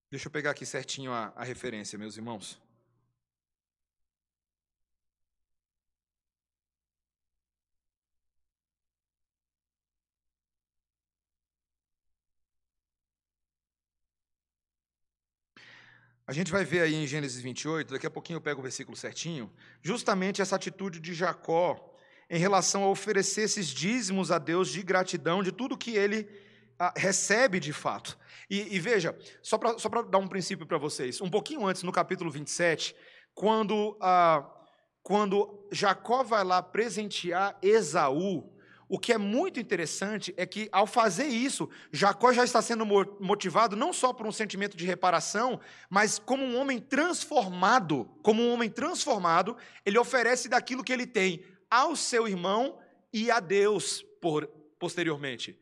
[0.09, 2.59] Deixa eu pegar aqui certinho a, a referência, meus irmãos.
[16.27, 18.97] A gente vai ver aí em Gênesis 28, daqui a pouquinho eu pego o versículo
[18.97, 19.49] certinho,
[19.81, 21.95] justamente essa atitude de Jacó
[22.29, 26.27] em relação a oferecer esses dízimos a Deus de gratidão de tudo que ele
[26.77, 28.19] ah, recebe de fato.
[28.49, 32.29] E, e veja, só para dar um princípio para vocês, um pouquinho antes, no capítulo
[32.29, 32.93] 27,
[33.33, 34.45] quando, ah,
[35.01, 38.53] quando Jacó vai lá presentear Esaú,
[38.89, 42.85] o que é muito interessante é que, ao fazer isso, Jacó já está sendo
[43.19, 48.05] motivado não só por um sentimento de reparação, mas como um homem transformado.
[48.23, 52.79] Como um homem transformado, ele oferece daquilo que ele tem ao seu irmão
[53.11, 54.47] e a Deus por,
[54.79, 55.59] posteriormente.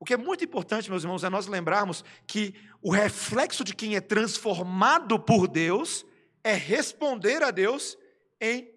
[0.00, 3.94] O que é muito importante, meus irmãos, é nós lembrarmos que o reflexo de quem
[3.94, 6.04] é transformado por Deus
[6.42, 7.96] é responder a Deus
[8.40, 8.68] em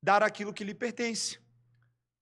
[0.00, 1.44] dar aquilo que lhe pertence.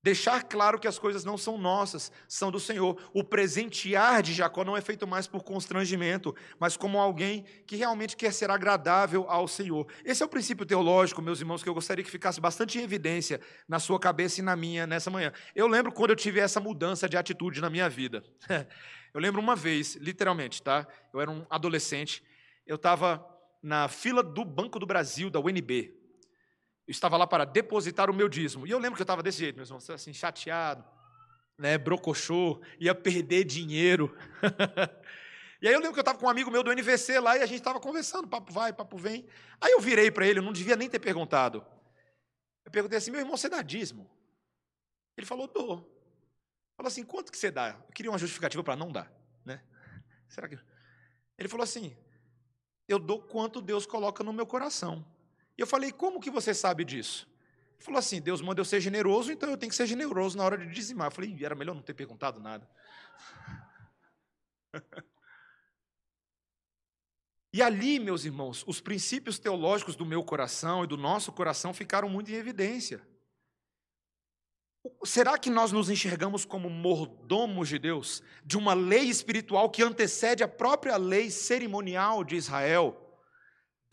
[0.05, 3.01] Deixar claro que as coisas não são nossas, são do Senhor.
[3.15, 8.15] O presentear de Jacó não é feito mais por constrangimento, mas como alguém que realmente
[8.15, 9.87] quer ser agradável ao Senhor.
[10.05, 13.41] Esse é o princípio teológico, meus irmãos, que eu gostaria que ficasse bastante em evidência
[13.67, 15.33] na sua cabeça e na minha nessa manhã.
[15.55, 18.23] Eu lembro quando eu tive essa mudança de atitude na minha vida.
[19.15, 20.89] Eu lembro uma vez, literalmente, tá?
[21.13, 22.21] Eu era um adolescente,
[22.67, 23.25] eu estava
[23.63, 25.95] na fila do Banco do Brasil, da UNB,
[26.87, 28.67] eu estava lá para depositar o meu dízimo.
[28.67, 30.85] E eu lembro que eu estava desse jeito, meus irmãos, assim, chateado,
[31.59, 34.17] né, brocochô, ia perder dinheiro.
[35.63, 37.43] e aí eu lembro que eu estava com um amigo meu do NVC lá e
[37.43, 39.27] a gente estava conversando, papo vai, papo vem.
[39.61, 41.65] Aí eu virei para ele, eu não devia nem ter perguntado.
[42.65, 44.11] Eu perguntei assim, meu irmão, você dá dízimo?
[45.17, 45.91] Ele falou, dou.
[46.77, 47.71] Falou assim, quanto que você dá?
[47.87, 49.11] Eu queria uma justificativa para não dar,
[49.45, 49.63] né?
[50.29, 50.59] Será que...
[51.39, 51.97] Ele falou assim,
[52.89, 55.05] eu dou quanto Deus coloca no meu coração.
[55.57, 57.29] E eu falei, como que você sabe disso?
[57.75, 60.45] Ele falou assim, Deus manda eu ser generoso, então eu tenho que ser generoso na
[60.45, 61.09] hora de dizimar.
[61.09, 62.69] Eu falei, era melhor não ter perguntado nada.
[67.55, 72.09] E ali, meus irmãos, os princípios teológicos do meu coração e do nosso coração ficaram
[72.09, 73.01] muito em evidência.
[75.05, 80.43] Será que nós nos enxergamos como mordomos de Deus, de uma lei espiritual que antecede
[80.43, 83.04] a própria lei cerimonial de Israel?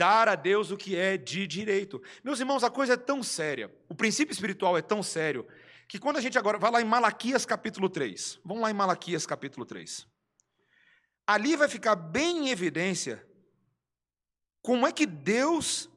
[0.01, 2.01] Dar a Deus o que é de direito.
[2.23, 5.47] Meus irmãos, a coisa é tão séria, o princípio espiritual é tão sério,
[5.87, 9.27] que quando a gente agora vai lá em Malaquias capítulo 3, vamos lá em Malaquias
[9.27, 10.07] capítulo 3.
[11.27, 13.23] Ali vai ficar bem em evidência
[14.63, 15.87] como é que Deus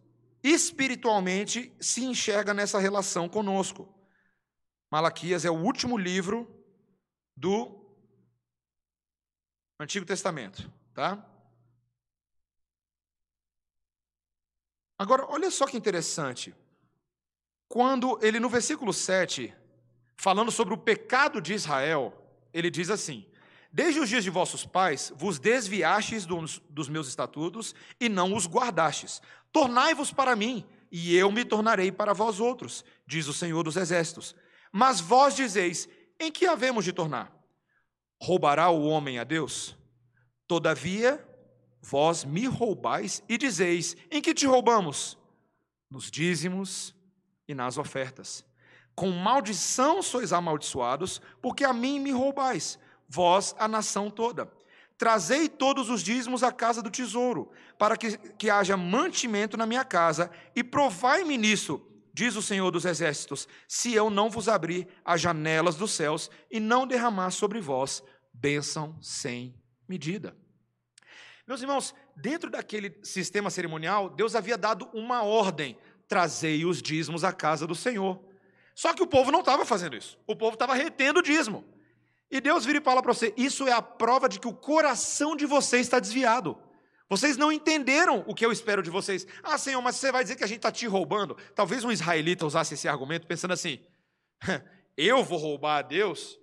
[0.43, 3.88] espiritualmente se enxerga nessa relação conosco.
[4.93, 6.47] Malaquias é o último livro
[7.35, 7.83] do
[9.81, 11.34] Antigo Testamento, tá?
[15.05, 16.55] Agora, olha só que interessante.
[17.69, 19.55] Quando ele, no versículo 7,
[20.17, 22.11] falando sobre o pecado de Israel,
[22.55, 23.27] ele diz assim:
[23.71, 28.47] Desde os dias de vossos pais vos desviastes dos, dos meus estatutos e não os
[28.47, 29.21] guardastes.
[29.53, 34.35] Tornai-vos para mim, e eu me tornarei para vós outros, diz o Senhor dos Exércitos.
[34.73, 35.87] Mas vós dizeis:
[36.19, 37.31] Em que havemos de tornar?
[38.23, 39.77] Roubará o homem a Deus?
[40.49, 41.23] Todavia,
[41.87, 45.18] Vós me roubais e dizeis: Em que te roubamos?
[45.90, 46.94] Nos dízimos
[47.47, 48.42] e nas ofertas.
[48.94, 54.51] Com maldição sois amaldiçoados, porque a mim me roubais, vós a nação toda.
[54.97, 59.85] Trazei todos os dízimos à casa do tesouro, para que, que haja mantimento na minha
[59.85, 61.83] casa, e provai-me nisso,
[62.14, 66.59] diz o Senhor dos Exércitos, se eu não vos abrir as janelas dos céus e
[66.59, 69.55] não derramar sobre vós bênção sem
[69.87, 70.35] medida.
[71.46, 75.76] Meus irmãos, dentro daquele sistema cerimonial, Deus havia dado uma ordem:
[76.09, 78.20] trazei os dízimos à casa do Senhor.
[78.74, 80.18] Só que o povo não estava fazendo isso.
[80.26, 81.64] O povo estava retendo o dízimo.
[82.30, 85.37] E Deus vira e fala para você: Isso é a prova de que o coração
[85.37, 86.59] de vocês está desviado.
[87.09, 89.26] Vocês não entenderam o que eu espero de vocês.
[89.42, 91.37] Ah, Senhor, mas você vai dizer que a gente está te roubando?
[91.54, 93.78] Talvez um israelita usasse esse argumento pensando assim:
[94.96, 96.40] Eu vou roubar a Deus?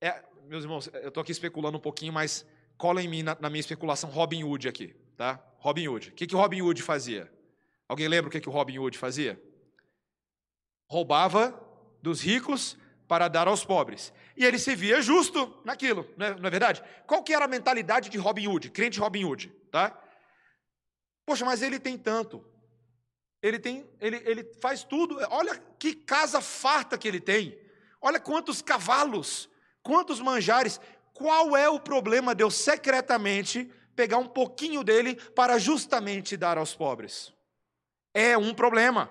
[0.00, 2.46] É, meus irmãos, eu estou aqui especulando um pouquinho, mas
[2.82, 5.40] cola em mim na, na, minha especulação Robin Hood aqui, tá?
[5.58, 6.08] Robin Hood.
[6.08, 7.32] O que, que Robin Hood fazia?
[7.88, 9.40] Alguém lembra o que, que o Robin Hood fazia?
[10.90, 11.56] Roubava
[12.02, 14.12] dos ricos para dar aos pobres.
[14.36, 16.82] E ele se via justo naquilo, não é, não é verdade?
[17.06, 19.96] Qual que era a mentalidade de Robin Hood, crente Robin Hood, tá?
[21.24, 22.44] Poxa, mas ele tem tanto.
[23.40, 25.18] Ele tem, ele, ele faz tudo.
[25.30, 27.56] Olha que casa farta que ele tem.
[28.00, 29.48] Olha quantos cavalos,
[29.84, 30.80] quantos manjares.
[31.22, 36.74] Qual é o problema de eu secretamente pegar um pouquinho dele para justamente dar aos
[36.74, 37.32] pobres?
[38.12, 39.08] É um problema.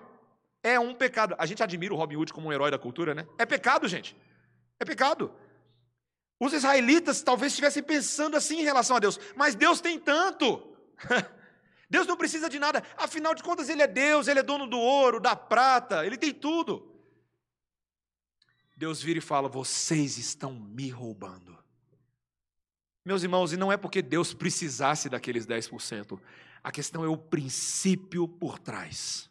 [0.62, 1.36] É um pecado.
[1.38, 3.26] A gente admira o Robin Hood como um herói da cultura, né?
[3.38, 4.14] É pecado, gente.
[4.78, 5.34] É pecado.
[6.38, 10.76] Os israelitas talvez estivessem pensando assim em relação a Deus, mas Deus tem tanto.
[11.90, 14.78] Deus não precisa de nada, afinal de contas, Ele é Deus, Ele é dono do
[14.78, 16.94] ouro, da prata, Ele tem tudo.
[18.76, 21.61] Deus vira e fala: Vocês estão me roubando.
[23.04, 26.20] Meus irmãos, e não é porque Deus precisasse daqueles 10%,
[26.64, 29.30] a questão é o princípio por trás.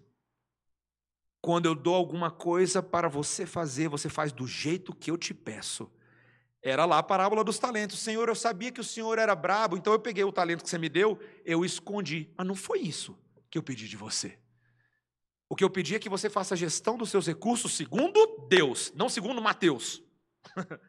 [1.40, 5.32] Quando eu dou alguma coisa para você fazer, você faz do jeito que eu te
[5.32, 5.90] peço.
[6.62, 8.00] Era lá a parábola dos talentos.
[8.00, 10.76] Senhor, eu sabia que o Senhor era brabo, então eu peguei o talento que você
[10.76, 12.28] me deu, eu escondi.
[12.36, 13.16] Mas não foi isso
[13.48, 14.38] que eu pedi de você.
[15.48, 18.92] O que eu pedi é que você faça a gestão dos seus recursos segundo Deus,
[18.94, 20.02] não segundo Mateus.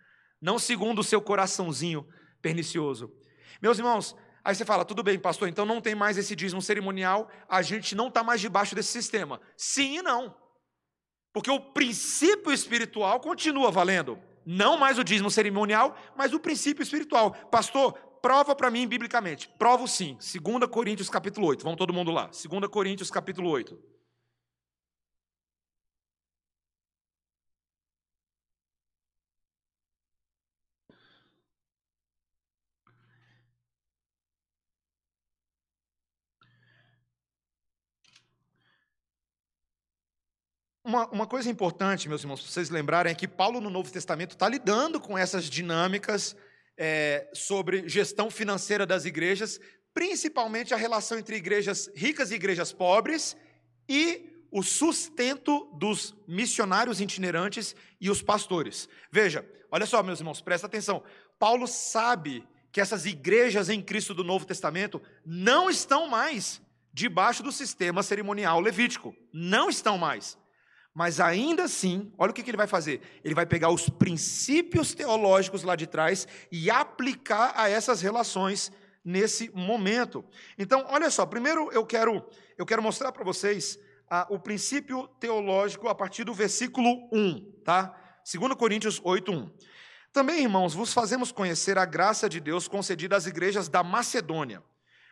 [0.41, 2.05] não segundo o seu coraçãozinho
[2.41, 3.11] pernicioso.
[3.61, 7.29] Meus irmãos, aí você fala, tudo bem, pastor, então não tem mais esse dízimo cerimonial,
[7.47, 9.39] a gente não está mais debaixo desse sistema.
[9.55, 10.35] Sim e não.
[11.33, 14.19] Porque o princípio espiritual continua valendo.
[14.45, 17.31] Não mais o dízimo cerimonial, mas o princípio espiritual.
[17.51, 19.49] Pastor, prova para mim biblicamente.
[19.57, 20.17] Provo sim.
[20.17, 21.63] 2 Coríntios capítulo 8.
[21.63, 22.27] Vamos todo mundo lá.
[22.27, 23.77] 2 Coríntios capítulo 8.
[40.91, 44.31] Uma, uma coisa importante, meus irmãos, para vocês lembrarem, é que Paulo no Novo Testamento
[44.31, 46.35] está lidando com essas dinâmicas
[46.77, 49.57] é, sobre gestão financeira das igrejas,
[49.93, 53.37] principalmente a relação entre igrejas ricas e igrejas pobres
[53.87, 58.89] e o sustento dos missionários itinerantes e os pastores.
[59.09, 61.01] Veja, olha só, meus irmãos, presta atenção.
[61.39, 66.61] Paulo sabe que essas igrejas em Cristo do Novo Testamento não estão mais
[66.93, 69.15] debaixo do sistema cerimonial levítico.
[69.31, 70.37] Não estão mais.
[70.93, 75.63] Mas ainda assim, olha o que ele vai fazer: ele vai pegar os princípios teológicos
[75.63, 78.71] lá de trás e aplicar a essas relações
[79.03, 80.23] nesse momento.
[80.57, 82.23] Então, olha só, primeiro eu quero,
[82.57, 87.95] eu quero mostrar para vocês ah, o princípio teológico a partir do versículo 1, tá?
[88.31, 89.51] 2 Coríntios 8, 1.
[90.11, 94.61] Também, irmãos, vos fazemos conhecer a graça de Deus concedida às igrejas da Macedônia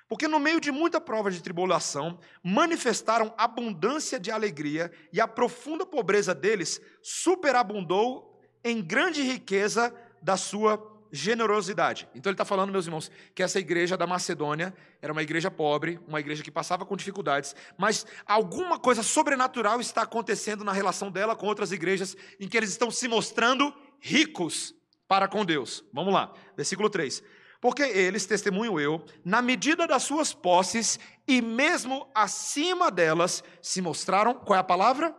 [0.10, 5.86] porque no meio de muita prova de tribulação, manifestaram abundância de alegria, e a profunda
[5.86, 12.08] pobreza deles superabundou em grande riqueza da sua generosidade.
[12.14, 16.00] Então ele está falando, meus irmãos, que essa igreja da Macedônia era uma igreja pobre,
[16.08, 21.36] uma igreja que passava com dificuldades, mas alguma coisa sobrenatural está acontecendo na relação dela
[21.36, 24.74] com outras igrejas, em que eles estão se mostrando ricos
[25.08, 25.84] para com Deus.
[25.94, 27.24] Vamos lá, versículo 3.
[27.62, 34.34] Porque eles, testemunho eu, na medida das suas posses e mesmo acima delas, se mostraram,
[34.34, 35.16] qual é a palavra?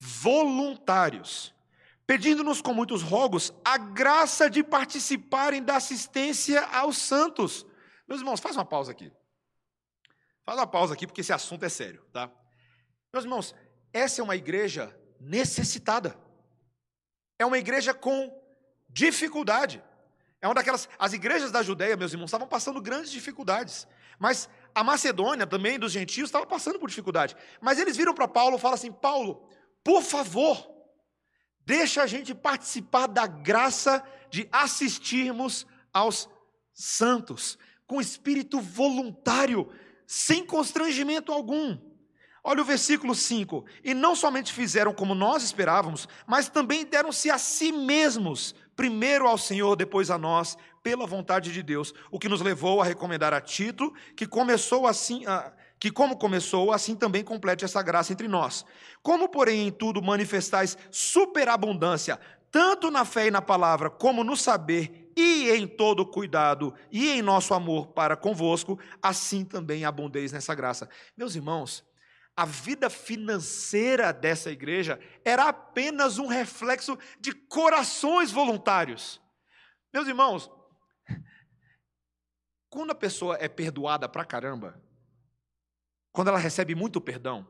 [0.00, 1.54] Voluntários,
[2.06, 7.66] pedindo-nos com muitos rogos a graça de participarem da assistência aos santos.
[8.08, 9.12] Meus irmãos, faz uma pausa aqui.
[10.44, 12.30] Faz uma pausa aqui, porque esse assunto é sério, tá?
[13.12, 13.54] Meus irmãos,
[13.92, 16.18] essa é uma igreja necessitada.
[17.38, 18.32] É uma igreja com
[18.88, 19.82] dificuldade.
[20.40, 20.88] É uma daquelas.
[20.98, 23.86] As igrejas da Judéia, meus irmãos, estavam passando grandes dificuldades.
[24.18, 27.36] Mas a Macedônia, também dos gentios, estava passando por dificuldade.
[27.60, 29.48] Mas eles viram para Paulo e falam assim: Paulo,
[29.82, 30.70] por favor,
[31.64, 36.28] deixa a gente participar da graça de assistirmos aos
[36.72, 39.72] santos, com espírito voluntário,
[40.06, 41.78] sem constrangimento algum.
[42.44, 47.38] Olha o versículo 5: E não somente fizeram como nós esperávamos, mas também deram-se a
[47.38, 52.42] si mesmos primeiro ao Senhor, depois a nós, pela vontade de Deus, o que nos
[52.42, 55.24] levou a recomendar a Tito, que começou assim,
[55.80, 58.64] que como começou, assim também complete essa graça entre nós.
[59.02, 62.20] Como, porém, em tudo manifestais superabundância,
[62.52, 67.22] tanto na fé e na palavra, como no saber e em todo cuidado e em
[67.22, 70.88] nosso amor para convosco, assim também abundeis nessa graça.
[71.16, 71.82] Meus irmãos,
[72.36, 79.20] a vida financeira dessa igreja era apenas um reflexo de corações voluntários.
[79.92, 80.50] Meus irmãos,
[82.68, 84.78] quando a pessoa é perdoada pra caramba,
[86.12, 87.48] quando ela recebe muito perdão,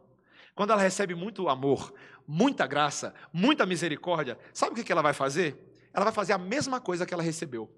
[0.54, 1.92] quando ela recebe muito amor,
[2.26, 5.60] muita graça, muita misericórdia, sabe o que ela vai fazer?
[5.92, 7.68] Ela vai fazer a mesma coisa que ela recebeu.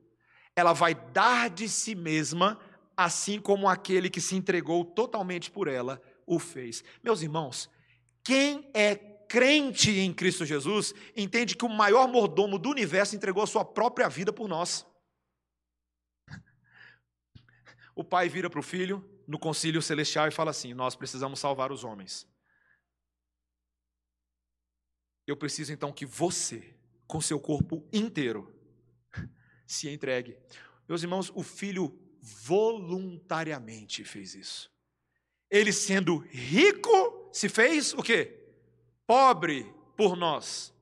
[0.55, 2.61] Ela vai dar de si mesma,
[2.99, 6.83] assim como aquele que se entregou totalmente por ela o fez.
[7.01, 7.71] Meus irmãos,
[8.25, 13.47] quem é crente em Cristo Jesus entende que o maior mordomo do universo entregou a
[13.47, 14.85] sua própria vida por nós.
[17.95, 21.71] O pai vira para o filho no concílio celestial e fala assim: Nós precisamos salvar
[21.71, 22.27] os homens.
[25.25, 26.77] Eu preciso então que você,
[27.07, 28.53] com seu corpo inteiro,
[29.65, 30.37] se entregue.
[30.89, 34.71] Meus irmãos, o filho voluntariamente fez isso.
[35.51, 38.39] Ele sendo rico, se fez o quê?
[39.07, 40.75] Pobre por nós.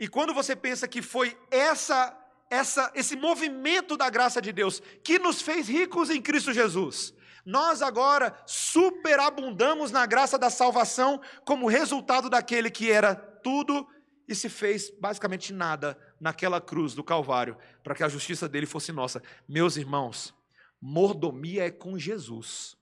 [0.00, 2.14] E quando você pensa que foi essa
[2.50, 7.12] essa esse movimento da graça de Deus que nos fez ricos em Cristo Jesus,
[7.44, 13.86] nós agora superabundamos na graça da salvação como resultado daquele que era tudo
[14.28, 18.92] e se fez basicamente nada naquela cruz do Calvário, para que a justiça dele fosse
[18.92, 19.22] nossa.
[19.48, 20.34] Meus irmãos,
[20.80, 22.76] mordomia é com Jesus.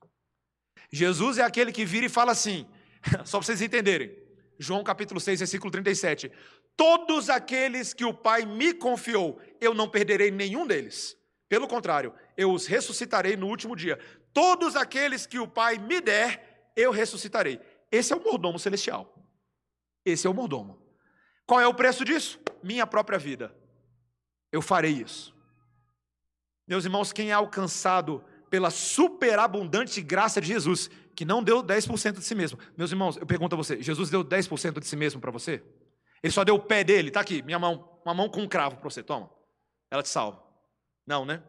[0.91, 2.67] Jesus é aquele que vira e fala assim,
[3.25, 4.15] só para vocês entenderem.
[4.59, 6.33] João capítulo 6, versículo 37.
[6.77, 11.17] Todos aqueles que o Pai me confiou, eu não perderei nenhum deles.
[11.49, 13.99] Pelo contrário, eu os ressuscitarei no último dia.
[14.33, 17.61] Todos aqueles que o Pai me der, eu ressuscitarei.
[17.91, 19.15] Esse é o mordomo celestial.
[20.05, 20.86] Esse é o mordomo.
[21.47, 22.41] Qual é o preço disso?
[22.63, 23.55] Minha própria vida.
[24.51, 25.35] Eu farei isso.
[26.67, 32.25] Meus irmãos, quem é alcançado pela superabundante graça de Jesus, que não deu 10% de
[32.25, 32.59] si mesmo.
[32.77, 35.63] Meus irmãos, eu pergunto a você: Jesus deu 10% de si mesmo para você?
[36.23, 38.77] Ele só deu o pé dele, tá aqui, minha mão, uma mão com um cravo
[38.77, 39.31] para você, toma.
[39.91, 40.43] Ela te salva.
[41.07, 41.43] Não, né?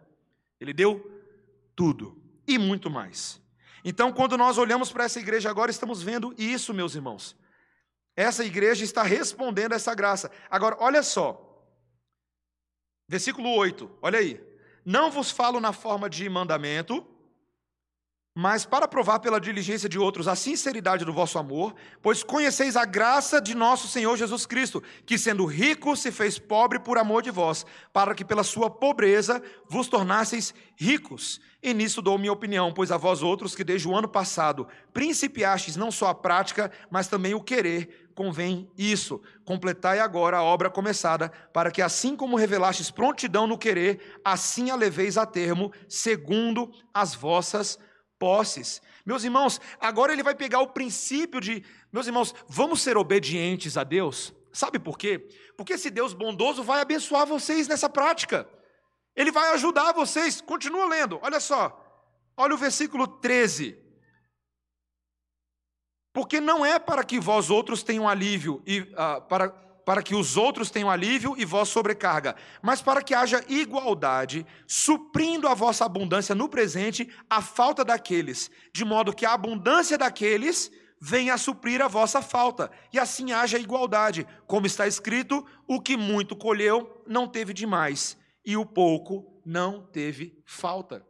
[0.60, 1.12] Ele deu
[1.76, 3.42] tudo e muito mais.
[3.84, 7.36] Então, quando nós olhamos para essa igreja agora, estamos vendo isso, meus irmãos.
[8.18, 10.32] Essa igreja está respondendo a essa graça.
[10.50, 11.44] Agora, olha só.
[13.08, 14.44] Versículo 8, olha aí.
[14.84, 17.06] Não vos falo na forma de mandamento,
[18.40, 22.86] mas para provar pela diligência de outros a sinceridade do vosso amor, pois conheceis a
[22.86, 27.32] graça de nosso Senhor Jesus Cristo, que sendo rico se fez pobre por amor de
[27.32, 31.42] vós, para que pela sua pobreza vos tornasseis ricos.
[31.64, 35.76] E nisso dou minha opinião, pois a vós outros que desde o ano passado principiastes
[35.76, 39.22] não só a prática, mas também o querer, convém isso.
[39.46, 44.76] Completai agora a obra começada, para que assim como revelastes prontidão no querer, assim a
[44.76, 47.78] leveis a termo, segundo as vossas
[48.18, 48.82] posses.
[49.06, 51.64] Meus irmãos, agora ele vai pegar o princípio de,
[51.94, 54.34] meus irmãos, vamos ser obedientes a Deus.
[54.52, 55.30] Sabe por quê?
[55.56, 58.50] Porque esse Deus bondoso vai abençoar vocês nessa prática.
[59.16, 60.42] Ele vai ajudar vocês.
[60.42, 61.84] Continua lendo, olha só.
[62.36, 63.78] Olha o versículo 13.
[66.14, 70.36] Porque não é para que vós outros tenham alívio e uh, para para que os
[70.36, 76.36] outros tenham alívio e vós sobrecarga, mas para que haja igualdade, suprindo a vossa abundância
[76.36, 81.88] no presente a falta daqueles, de modo que a abundância daqueles venha a suprir a
[81.88, 87.54] vossa falta, e assim haja igualdade, como está escrito: o que muito colheu não teve
[87.54, 91.02] demais, e o pouco não teve falta.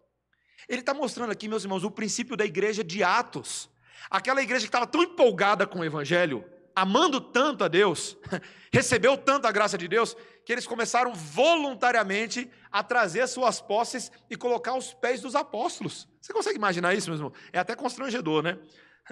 [0.70, 3.72] Ele está mostrando aqui, meus irmãos, o princípio da igreja de Atos.
[4.10, 6.44] Aquela igreja que estava tão empolgada com o evangelho,
[6.76, 8.16] amando tanto a Deus,
[8.72, 14.76] recebeu tanta graça de Deus, que eles começaram voluntariamente a trazer suas posses e colocar
[14.76, 16.08] os pés dos apóstolos.
[16.22, 17.34] Você consegue imaginar isso, meu irmão?
[17.52, 18.60] É até constrangedor, né?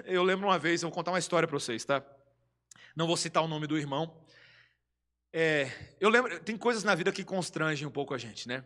[0.04, 2.04] Eu lembro uma vez, eu vou contar uma história para vocês, tá?
[2.94, 4.16] Não vou citar o nome do irmão.
[5.32, 5.70] É,
[6.00, 8.64] eu lembro, tem coisas na vida que constrangem um pouco a gente, né?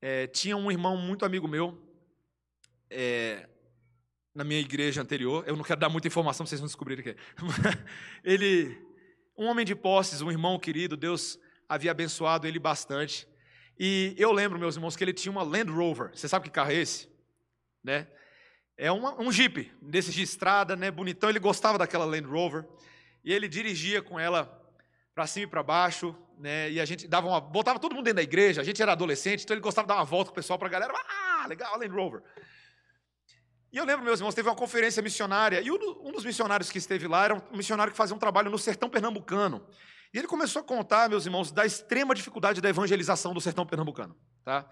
[0.00, 1.80] É, tinha um irmão muito amigo meu,
[2.90, 3.48] é,
[4.38, 5.42] na minha igreja anterior.
[5.48, 7.16] Eu não quero dar muita informação, vocês vão descobrir aqui.
[8.22, 8.80] ele,
[9.36, 11.36] um homem de posses, um irmão querido, Deus
[11.68, 13.26] havia abençoado ele bastante.
[13.76, 16.10] E eu lembro, meus irmãos, que ele tinha uma Land Rover.
[16.14, 17.08] Você sabe que carro é esse?
[17.82, 18.06] Né?
[18.76, 20.88] É uma, um Jeep, desses de estrada, né?
[20.88, 21.28] Bonitão.
[21.28, 22.64] Ele gostava daquela Land Rover.
[23.24, 24.56] E ele dirigia com ela
[25.16, 26.70] para cima e para baixo, né?
[26.70, 28.60] E a gente dava uma, botava todo mundo dentro da igreja.
[28.60, 30.68] A gente era adolescente, então ele gostava de dar uma volta com o pessoal para
[30.68, 30.94] a galera.
[30.94, 32.22] Ah, legal, Land Rover.
[33.72, 37.06] E eu lembro, meus irmãos, teve uma conferência missionária, e um dos missionários que esteve
[37.06, 39.66] lá era um missionário que fazia um trabalho no sertão pernambucano.
[40.12, 44.16] E ele começou a contar, meus irmãos, da extrema dificuldade da evangelização do sertão pernambucano.
[44.42, 44.64] Tá?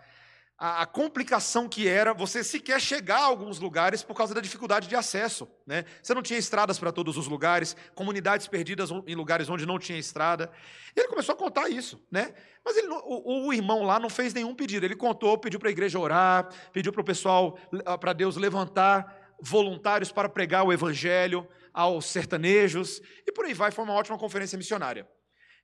[0.58, 4.88] A, a, complicação que era você sequer chegar a alguns lugares por causa da dificuldade
[4.88, 5.48] de acesso.
[5.66, 5.84] Né?
[6.02, 9.98] Você não tinha estradas para todos os lugares, comunidades perdidas em lugares onde não tinha
[9.98, 10.50] estrada.
[10.96, 12.02] E ele começou a contar isso.
[12.10, 12.32] Né?
[12.64, 14.86] Mas ele, o, o irmão lá não fez nenhum pedido.
[14.86, 17.58] Ele contou, pediu para a igreja orar, pediu para o pessoal,
[18.00, 23.70] para Deus levantar voluntários para pregar o evangelho aos sertanejos, e por aí vai.
[23.70, 25.06] Foi uma ótima conferência missionária.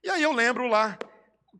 [0.04, 0.98] E aí eu lembro lá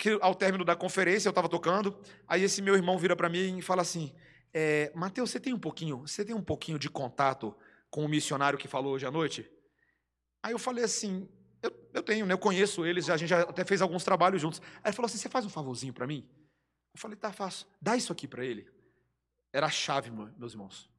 [0.03, 1.96] que ao término da conferência eu estava tocando,
[2.26, 4.12] aí esse meu irmão vira para mim e fala assim:
[4.53, 7.57] é, Mateus, você tem um pouquinho, você tem um pouquinho de contato
[7.88, 9.48] com o missionário que falou hoje à noite?
[10.42, 11.28] Aí eu falei assim,
[11.62, 12.34] eu, eu tenho, né?
[12.34, 14.61] Eu conheço eles, a gente já até fez alguns trabalhos juntos.
[14.82, 16.28] Aí ele falou assim: você faz um favorzinho para mim?
[16.92, 17.70] Eu falei, tá, faço.
[17.80, 18.68] Dá isso aqui para ele.
[19.53, 20.90] Era a chave, meus irmãos,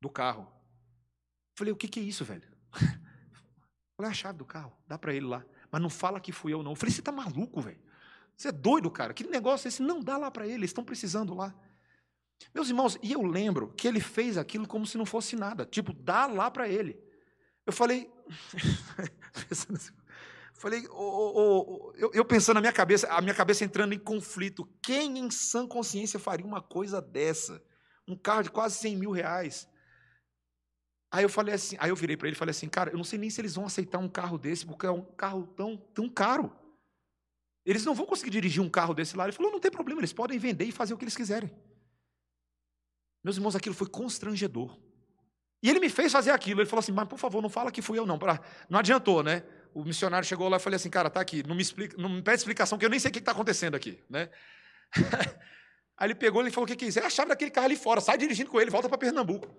[0.00, 0.44] do carro.
[0.44, 2.48] Eu falei, o que, que é isso, velho?
[3.98, 5.44] Eu falei, é a chave do carro, dá para ele lá.
[5.72, 6.70] Mas não fala que fui eu, não.
[6.70, 7.87] Eu falei, você tá maluco, velho?
[8.38, 9.12] Você é doido, cara?
[9.12, 9.82] Que negócio esse?
[9.82, 11.52] Não, dá lá para ele, eles estão precisando lá.
[12.54, 15.66] Meus irmãos, e eu lembro que ele fez aquilo como se não fosse nada.
[15.66, 16.96] Tipo, dá lá para ele.
[17.66, 18.08] Eu falei.
[20.54, 23.98] falei, oh, oh, oh, eu, eu, pensando na minha cabeça, a minha cabeça entrando em
[23.98, 24.64] conflito.
[24.80, 27.60] Quem em sã consciência faria uma coisa dessa?
[28.06, 29.68] Um carro de quase 100 mil reais.
[31.10, 33.04] Aí eu falei assim, aí eu virei para ele e falei assim, cara, eu não
[33.04, 36.08] sei nem se eles vão aceitar um carro desse, porque é um carro tão, tão
[36.08, 36.56] caro.
[37.68, 39.24] Eles não vão conseguir dirigir um carro desse lá.
[39.24, 41.54] Ele falou: não tem problema, eles podem vender e fazer o que eles quiserem.
[43.22, 44.80] Meus irmãos, aquilo foi constrangedor.
[45.62, 46.62] E ele me fez fazer aquilo.
[46.62, 48.18] Ele falou assim: mas por favor, não fala que fui eu, não.
[48.70, 49.42] Não adiantou, né?
[49.74, 52.22] O missionário chegou lá e falei assim: cara, tá aqui, não me, explica, não me
[52.22, 54.02] pede explicação, que eu nem sei o que está acontecendo aqui.
[54.08, 54.30] Né?
[55.94, 57.00] Aí ele pegou e falou: o que, que é isso?
[57.00, 59.54] É a chave daquele carro ali fora, sai dirigindo com ele, volta para Pernambuco.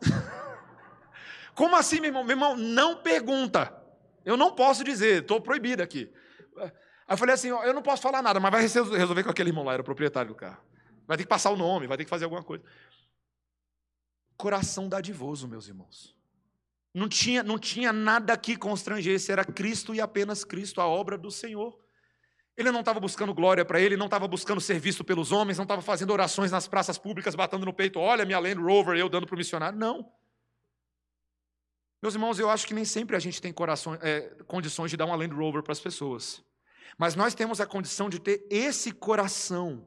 [1.52, 2.22] Como assim, meu irmão?
[2.22, 3.76] Meu irmão, não pergunta.
[4.24, 6.12] Eu não posso dizer, estou proibido aqui.
[7.06, 9.64] Aí eu falei assim: eu não posso falar nada, mas vai resolver com aquele irmão
[9.64, 10.62] lá, era o proprietário do carro.
[11.06, 12.64] Vai ter que passar o nome, vai ter que fazer alguma coisa.
[14.36, 16.14] Coração dadivoso, meus irmãos.
[16.94, 21.30] Não tinha, não tinha nada que constrangesse, era Cristo e apenas Cristo, a obra do
[21.30, 21.78] Senhor.
[22.56, 25.64] Ele não estava buscando glória para ele, não estava buscando ser visto pelos homens, não
[25.64, 29.26] estava fazendo orações nas praças públicas, batendo no peito, olha minha Land Rover, eu dando
[29.26, 29.76] para o missionário.
[29.76, 30.12] Não.
[32.00, 35.06] Meus irmãos, eu acho que nem sempre a gente tem coração, é, condições de dar
[35.06, 36.44] uma Land Rover para as pessoas.
[36.98, 39.86] Mas nós temos a condição de ter esse coração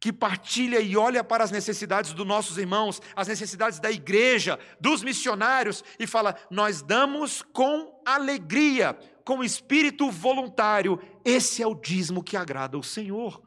[0.00, 5.02] que partilha e olha para as necessidades dos nossos irmãos, as necessidades da igreja, dos
[5.02, 11.00] missionários e fala: nós damos com alegria, com espírito voluntário.
[11.24, 13.42] Esse é o dízimo que agrada ao Senhor.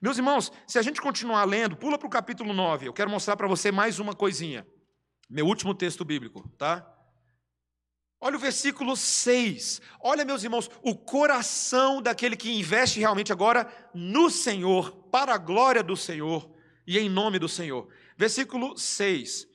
[0.00, 2.86] Meus irmãos, se a gente continuar lendo, pula para o capítulo 9.
[2.86, 4.66] Eu quero mostrar para você mais uma coisinha.
[5.28, 6.97] Meu último texto bíblico, tá?
[8.20, 9.80] Olha o versículo 6.
[10.00, 15.82] Olha, meus irmãos, o coração daquele que investe realmente agora no Senhor, para a glória
[15.82, 16.50] do Senhor
[16.84, 17.88] e em nome do Senhor.
[18.16, 19.46] Versículo 6.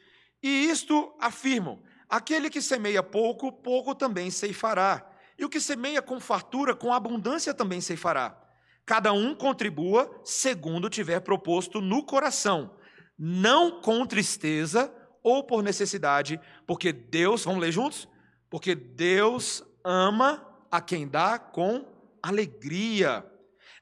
[0.41, 5.09] E isto afirmam: aquele que semeia pouco, pouco também ceifará.
[5.37, 8.39] E o que semeia com fartura, com abundância também ceifará.
[8.85, 12.77] Cada um contribua segundo tiver proposto no coração,
[13.17, 18.07] não com tristeza ou por necessidade, porque Deus, vamos ler juntos?
[18.53, 21.83] Porque Deus ama a quem dá com
[22.21, 23.25] alegria.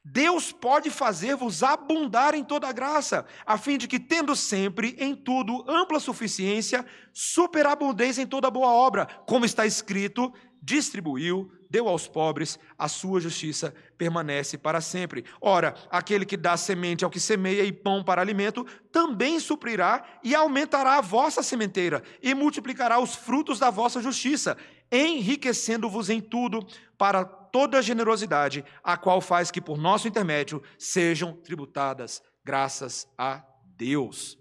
[0.02, 5.70] Deus pode fazer-vos abundar em toda graça, a fim de que, tendo sempre em tudo
[5.70, 12.90] ampla suficiência, superabundência em toda boa obra, como está escrito, distribuiu, deu aos pobres, a
[12.90, 15.24] sua justiça permanece para sempre.
[15.40, 20.36] Ora, aquele que dá semente ao que semeia e pão para alimento, também suprirá e
[20.36, 24.58] aumentará a vossa sementeira e multiplicará os frutos da vossa justiça,
[24.92, 26.60] enriquecendo-vos em tudo
[26.98, 33.42] para toda generosidade, a qual faz que por nosso intermédio sejam tributadas graças a
[33.78, 34.38] Deus.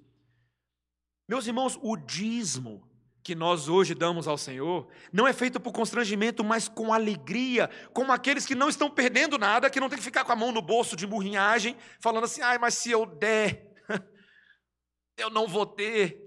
[1.28, 2.89] Meus irmãos, o dízimo
[3.22, 8.12] que nós hoje damos ao Senhor não é feito por constrangimento, mas com alegria, como
[8.12, 10.62] aqueles que não estão perdendo nada, que não tem que ficar com a mão no
[10.62, 13.72] bolso de murrinhagem, falando assim: ai, mas se eu der,
[15.16, 16.18] eu não vou ter.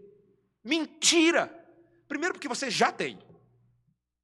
[0.64, 1.52] Mentira!
[2.08, 3.20] Primeiro, porque você já tem.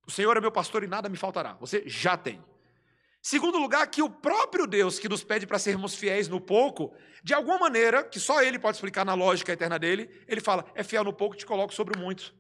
[0.06, 1.54] O Senhor é meu pastor e nada me faltará.
[1.56, 2.44] Você já tem.
[3.22, 7.34] Segundo lugar, que o próprio Deus que nos pede para sermos fiéis no pouco, de
[7.34, 11.04] alguma maneira, que só Ele pode explicar na lógica eterna dele, Ele fala: é fiel
[11.04, 12.34] no pouco, te coloco sobre o muito.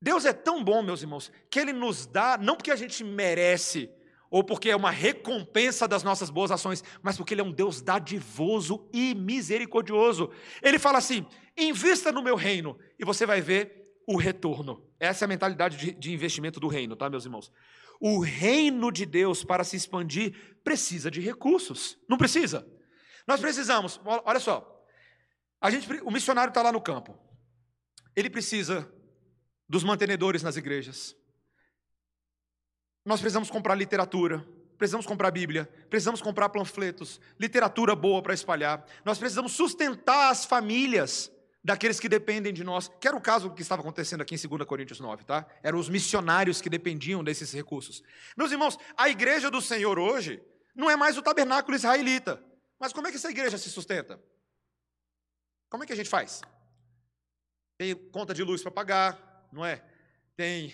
[0.00, 3.90] Deus é tão bom, meus irmãos, que Ele nos dá, não porque a gente merece,
[4.30, 7.82] ou porque é uma recompensa das nossas boas ações, mas porque Ele é um Deus
[7.82, 10.30] dadivoso e misericordioso.
[10.62, 11.26] Ele fala assim:
[11.56, 14.82] invista no meu reino, e você vai ver o retorno.
[14.98, 17.52] Essa é a mentalidade de, de investimento do reino, tá, meus irmãos?
[18.00, 22.66] O reino de Deus, para se expandir, precisa de recursos, não precisa?
[23.26, 24.82] Nós precisamos, olha só,
[25.60, 27.18] A gente, o missionário está lá no campo.
[28.16, 28.90] Ele precisa
[29.70, 31.16] dos mantenedores nas igrejas.
[33.04, 34.44] Nós precisamos comprar literatura,
[34.76, 38.84] precisamos comprar Bíblia, precisamos comprar panfletos, literatura boa para espalhar.
[39.04, 41.30] Nós precisamos sustentar as famílias
[41.62, 44.64] daqueles que dependem de nós, que era o caso que estava acontecendo aqui em 2
[44.64, 45.46] Coríntios 9, tá?
[45.62, 48.02] Eram os missionários que dependiam desses recursos.
[48.36, 50.42] Meus irmãos, a igreja do Senhor hoje
[50.74, 52.42] não é mais o tabernáculo israelita.
[52.76, 54.20] Mas como é que essa igreja se sustenta?
[55.68, 56.40] Como é que a gente faz?
[57.78, 59.82] Tem conta de luz para pagar, não é?
[60.36, 60.72] Tem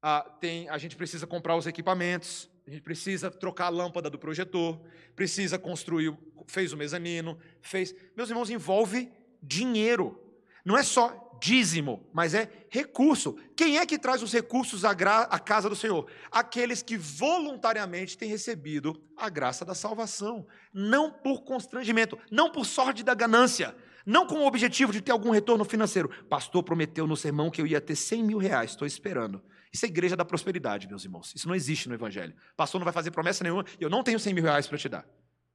[0.00, 4.18] a, tem a gente precisa comprar os equipamentos, a gente precisa trocar a lâmpada do
[4.18, 4.80] projetor,
[5.14, 7.94] precisa construir, fez o mezanino, fez.
[8.16, 9.10] Meus irmãos, envolve
[9.42, 10.20] dinheiro.
[10.64, 13.36] Não é só dízimo, mas é recurso.
[13.56, 16.10] Quem é que traz os recursos à, à, casa do Senhor?
[16.30, 20.46] Aqueles que voluntariamente têm recebido a graça da salvação.
[20.72, 23.74] Não por constrangimento, não por sorte da ganância,
[24.06, 26.08] não com o objetivo de ter algum retorno financeiro.
[26.30, 29.42] Pastor prometeu no sermão que eu ia ter 100 mil reais, estou esperando.
[29.72, 31.34] Isso é igreja da prosperidade, meus irmãos.
[31.34, 32.32] Isso não existe no Evangelho.
[32.56, 35.04] Pastor não vai fazer promessa nenhuma, eu não tenho 100 mil reais para te dar.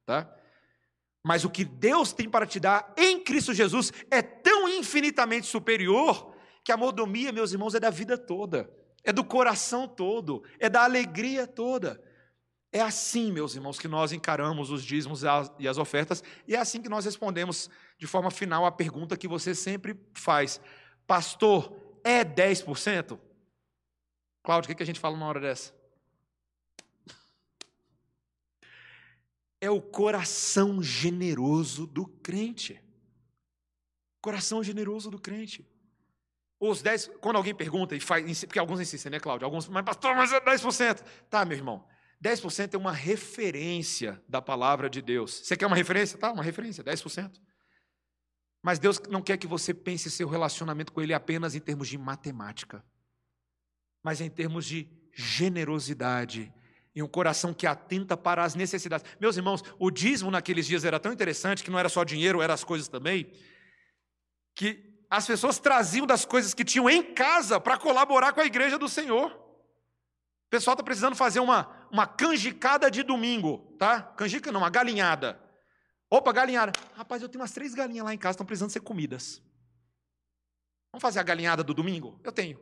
[0.04, 0.30] Tá?
[1.24, 6.34] Mas o que Deus tem para te dar em Cristo Jesus é tão infinitamente superior
[6.62, 8.70] que a mordomia, meus irmãos, é da vida toda,
[9.02, 12.02] é do coração todo, é da alegria toda.
[12.72, 15.22] É assim, meus irmãos, que nós encaramos os dízimos
[15.58, 17.68] e as ofertas, e é assim que nós respondemos
[17.98, 20.58] de forma final a pergunta que você sempre faz:
[21.06, 21.70] Pastor,
[22.02, 23.18] é 10%?
[24.42, 25.72] Cláudio, o que a gente fala numa hora dessa?
[29.62, 32.82] é o coração generoso do crente.
[34.20, 35.64] Coração generoso do crente.
[36.58, 39.44] Os 10, quando alguém pergunta e faz, porque alguns insistem, né, Cláudio?
[39.44, 41.04] Alguns, mas pastor, mas é 10%.
[41.30, 41.84] Tá, meu irmão.
[42.22, 45.40] 10% é uma referência da palavra de Deus.
[45.42, 46.16] Você quer uma referência?
[46.16, 47.40] Tá, uma referência, 10%.
[48.62, 51.98] Mas Deus não quer que você pense seu relacionamento com Ele apenas em termos de
[51.98, 52.84] matemática,
[54.04, 56.54] mas em termos de generosidade
[56.94, 59.04] e um coração que atenta para as necessidades.
[59.20, 62.54] Meus irmãos, o dízimo naqueles dias era tão interessante que não era só dinheiro, eram
[62.54, 63.32] as coisas também,
[64.54, 68.78] que as pessoas traziam das coisas que tinham em casa para colaborar com a igreja
[68.78, 69.41] do Senhor.
[70.52, 74.02] Pessoal está precisando fazer uma, uma canjicada de domingo, tá?
[74.02, 75.40] Canjica não, uma galinhada.
[76.10, 76.72] Opa, galinhada.
[76.94, 79.42] Rapaz, eu tenho umas três galinhas lá em casa, estão precisando ser comidas.
[80.92, 82.20] Vamos fazer a galinhada do domingo?
[82.22, 82.60] Eu tenho.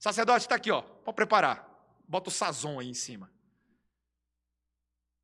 [0.00, 0.82] Sacerdote está aqui, ó.
[0.82, 1.64] Pode preparar.
[2.08, 3.30] Bota o sazon aí em cima.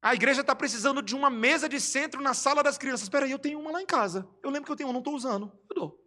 [0.01, 3.03] A igreja está precisando de uma mesa de centro na sala das crianças.
[3.03, 4.25] Espera aí, eu tenho uma lá em casa.
[4.41, 5.51] Eu lembro que eu tenho uma, não estou usando.
[5.69, 6.02] Eu dou.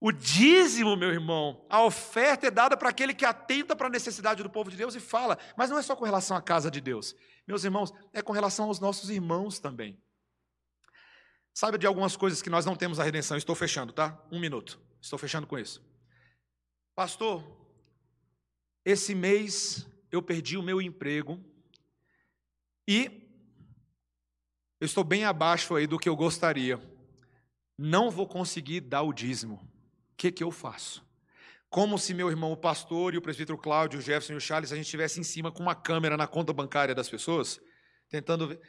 [0.00, 4.42] O dízimo, meu irmão, a oferta é dada para aquele que atenta para a necessidade
[4.42, 5.36] do povo de Deus e fala.
[5.56, 7.16] Mas não é só com relação à casa de Deus.
[7.46, 10.00] Meus irmãos, é com relação aos nossos irmãos também.
[11.52, 13.36] Saiba de algumas coisas que nós não temos a redenção.
[13.36, 14.16] Estou fechando, tá?
[14.30, 14.80] Um minuto.
[15.00, 15.84] Estou fechando com isso.
[16.94, 17.44] Pastor,
[18.84, 21.44] esse mês eu perdi o meu emprego
[22.86, 23.28] e
[24.80, 26.80] eu estou bem abaixo aí do que eu gostaria.
[27.76, 29.60] Não vou conseguir dar o dízimo.
[30.18, 31.06] Que, que eu faço?
[31.70, 34.72] Como se meu irmão, o pastor, e o presbítero Cláudio, o Jefferson e o Charles,
[34.72, 37.60] a gente estivesse em cima com uma câmera na conta bancária das pessoas,
[38.10, 38.60] tentando ver.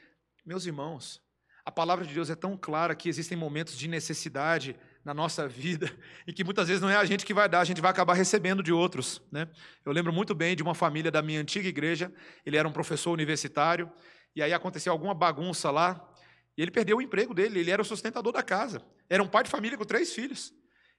[0.46, 1.20] Meus irmãos,
[1.66, 5.92] a palavra de Deus é tão clara que existem momentos de necessidade na nossa vida
[6.28, 8.14] e que muitas vezes não é a gente que vai dar, a gente vai acabar
[8.14, 9.20] recebendo de outros.
[9.32, 9.50] Né?
[9.84, 12.14] Eu lembro muito bem de uma família da minha antiga igreja,
[12.46, 13.92] ele era um professor universitário,
[14.36, 16.14] e aí aconteceu alguma bagunça lá,
[16.56, 19.44] e ele perdeu o emprego dele, ele era o sustentador da casa, era um pai
[19.44, 20.54] de família com três filhos.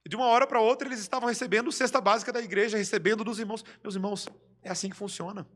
[0.04, 3.38] E de uma hora para outra eles estavam recebendo cesta básica da igreja, recebendo dos
[3.38, 3.64] irmãos.
[3.82, 4.28] Meus irmãos,
[4.62, 5.46] é assim que funciona.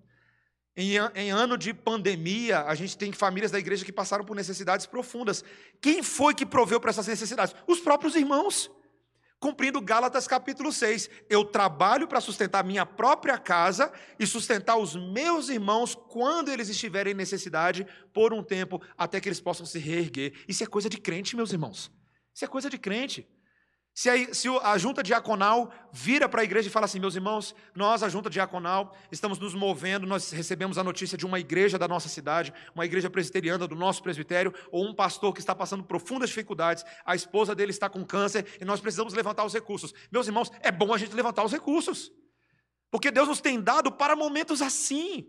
[0.77, 4.87] Em, em, ano de pandemia, a gente tem famílias da igreja que passaram por necessidades
[4.87, 5.45] profundas.
[5.81, 7.55] Quem foi que proveu para essas necessidades?
[7.67, 8.71] Os próprios irmãos.
[9.39, 11.09] Cumprindo Gálatas capítulo 6.
[11.31, 17.13] Eu trabalho para sustentar minha própria casa e sustentar os meus irmãos quando eles estiverem
[17.13, 20.33] em necessidade por um tempo, até que eles possam se reerguer.
[20.49, 21.93] Isso é coisa de crente, meus irmãos.
[22.35, 23.29] Isso é coisa de crente.
[23.95, 27.55] Se a, se a junta diaconal vira para a igreja e fala assim, meus irmãos,
[27.77, 31.87] nós, a junta diaconal, estamos nos movendo, nós recebemos a notícia de uma igreja da
[31.87, 36.29] nossa cidade, uma igreja presbiteriana do nosso presbitério, ou um pastor que está passando profundas
[36.29, 39.95] dificuldades, a esposa dele está com câncer e nós precisamos levantar os recursos.
[40.11, 42.11] Meus irmãos, é bom a gente levantar os recursos,
[42.91, 45.25] porque Deus nos tem dado para momentos assim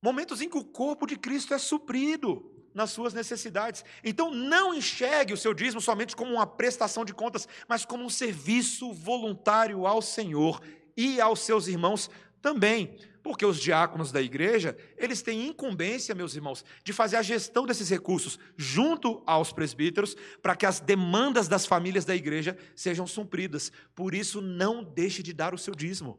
[0.00, 3.84] momentos em que o corpo de Cristo é suprido nas suas necessidades.
[4.02, 8.10] Então, não enxergue o seu dízimo somente como uma prestação de contas, mas como um
[8.10, 10.60] serviço voluntário ao Senhor
[10.96, 12.10] e aos seus irmãos
[12.40, 12.96] também.
[13.22, 17.88] Porque os diáconos da igreja, eles têm incumbência, meus irmãos, de fazer a gestão desses
[17.88, 23.70] recursos junto aos presbíteros, para que as demandas das famílias da igreja sejam supridas.
[23.94, 26.18] Por isso, não deixe de dar o seu dízimo.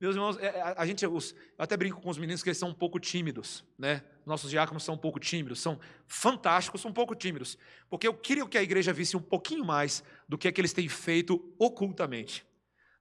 [0.00, 1.18] Meus irmãos, é, a, gente, eu
[1.58, 4.04] até brinco com os meninos que eles são um pouco tímidos, né?
[4.24, 7.58] Nossos diáconos são um pouco tímidos, são fantásticos, são um pouco tímidos,
[7.90, 10.72] porque eu queria que a igreja visse um pouquinho mais do que é que eles
[10.72, 12.46] têm feito ocultamente,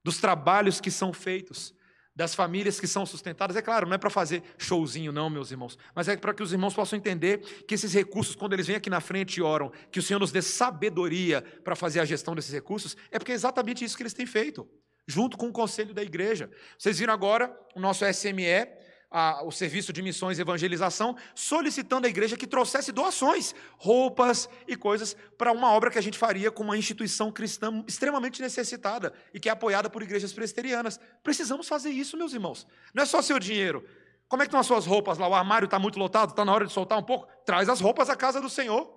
[0.04, 1.76] dos trabalhos que são feitos,
[2.16, 3.56] das famílias que são sustentadas.
[3.56, 6.52] É claro, não é para fazer showzinho, não, meus irmãos, mas é para que os
[6.52, 10.00] irmãos possam entender que esses recursos, quando eles vêm aqui na frente e oram, que
[10.00, 13.86] o Senhor nos dê sabedoria para fazer a gestão desses recursos, é porque é exatamente
[13.86, 14.68] isso que eles têm feito
[15.08, 16.51] junto com o conselho da igreja.
[16.78, 18.68] Vocês viram agora o nosso SME,
[19.10, 24.76] a, o Serviço de Missões e Evangelização, solicitando à igreja que trouxesse doações, roupas e
[24.76, 29.39] coisas para uma obra que a gente faria com uma instituição cristã extremamente necessitada e
[29.39, 30.99] que é apoiada por igrejas presbiterianas.
[31.24, 32.68] Precisamos fazer isso, meus irmãos.
[32.93, 33.88] Não é só seu dinheiro.
[34.28, 35.26] Como é que estão as suas roupas lá?
[35.26, 37.30] O armário está muito lotado, está na hora de soltar um pouco?
[37.45, 38.93] Traz as roupas à casa do Senhor.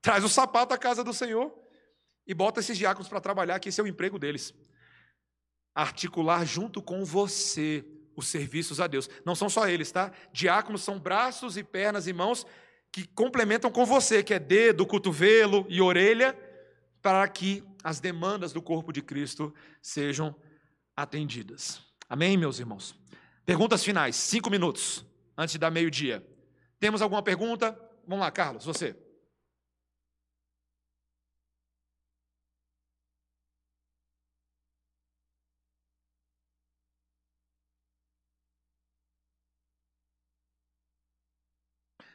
[0.00, 1.54] Traz o sapato à casa do Senhor.
[2.26, 4.52] E bota esses diáconos para trabalhar, que esse é o emprego deles
[5.74, 9.08] articular junto com você os serviços a Deus.
[9.24, 10.12] Não são só eles, tá?
[10.32, 12.46] Diáconos são braços e pernas e mãos
[12.90, 16.38] que complementam com você, que é dedo, cotovelo e orelha,
[17.00, 20.34] para que as demandas do corpo de Cristo sejam
[20.94, 21.80] atendidas.
[22.08, 22.94] Amém, meus irmãos?
[23.46, 25.04] Perguntas finais, cinco minutos
[25.36, 26.24] antes da meio-dia.
[26.78, 27.78] Temos alguma pergunta?
[28.06, 28.94] Vamos lá, Carlos, você.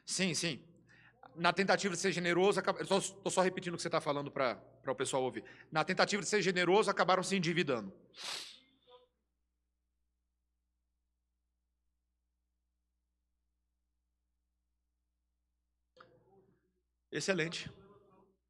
[0.07, 0.63] Sim, sim.
[1.35, 4.95] Na tentativa de ser generoso, estou só repetindo o que você está falando para o
[4.95, 5.43] pessoal ouvir.
[5.71, 7.93] Na tentativa de ser generoso, acabaram se endividando.
[17.11, 17.69] Excelente.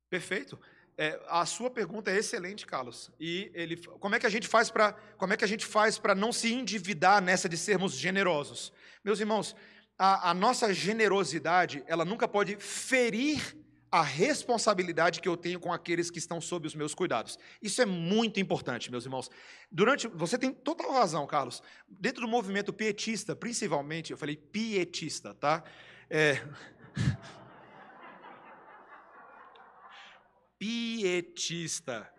[0.09, 0.59] Perfeito.
[0.97, 3.11] É, a sua pergunta é excelente, Carlos.
[3.19, 5.99] E ele, como é que a gente faz para, como é que a gente faz
[5.99, 8.71] para não se endividar nessa de sermos generosos?
[9.03, 9.55] Meus irmãos,
[9.97, 13.57] a, a nossa generosidade, ela nunca pode ferir
[13.91, 17.39] a responsabilidade que eu tenho com aqueles que estão sob os meus cuidados.
[17.61, 19.29] Isso é muito importante, meus irmãos.
[19.71, 21.63] Durante, você tem total razão, Carlos.
[21.87, 25.63] Dentro do movimento pietista, principalmente, eu falei pietista, tá?
[26.09, 26.41] É...
[30.59, 32.11] pietista.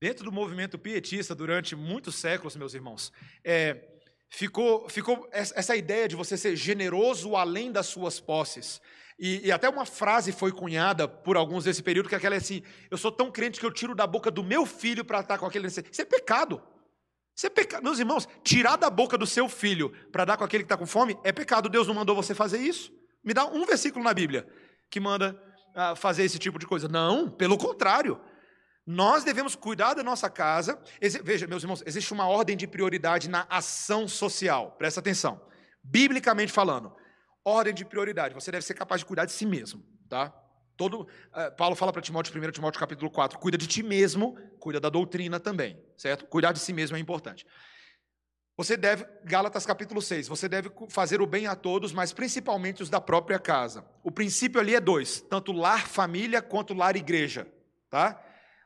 [0.00, 3.12] Dentro do movimento pietista, durante muitos séculos, meus irmãos,
[3.44, 3.91] é,
[4.32, 8.80] ficou, ficou essa ideia de você ser generoso além das suas posses.
[9.18, 12.62] E, e, até uma frase foi cunhada por alguns desse período, que é aquela assim:
[12.90, 15.46] eu sou tão crente que eu tiro da boca do meu filho para estar com
[15.46, 15.66] aquele.
[15.66, 16.60] Isso é pecado.
[17.36, 17.82] Isso é pecado.
[17.82, 20.86] Meus irmãos, tirar da boca do seu filho para dar com aquele que está com
[20.86, 21.68] fome é pecado.
[21.68, 22.90] Deus não mandou você fazer isso.
[23.22, 24.48] Me dá um versículo na Bíblia
[24.90, 25.40] que manda
[25.74, 26.88] ah, fazer esse tipo de coisa.
[26.88, 28.18] Não, pelo contrário.
[28.86, 30.80] Nós devemos cuidar da nossa casa.
[31.22, 34.72] Veja, meus irmãos, existe uma ordem de prioridade na ação social.
[34.72, 35.40] Presta atenção.
[35.82, 36.94] Biblicamente falando,
[37.44, 38.34] ordem de prioridade.
[38.34, 40.32] Você deve ser capaz de cuidar de si mesmo, tá?
[40.76, 44.80] Todo, uh, Paulo fala para Timóteo, 1 Timóteo capítulo 4, cuida de ti mesmo, cuida
[44.80, 46.26] da doutrina também, certo?
[46.26, 47.46] Cuidar de si mesmo é importante.
[48.56, 52.90] Você deve, Gálatas capítulo 6, você deve fazer o bem a todos, mas principalmente os
[52.90, 53.84] da própria casa.
[54.02, 57.46] O princípio ali é dois, tanto lar família quanto lar igreja,
[57.88, 58.20] tá?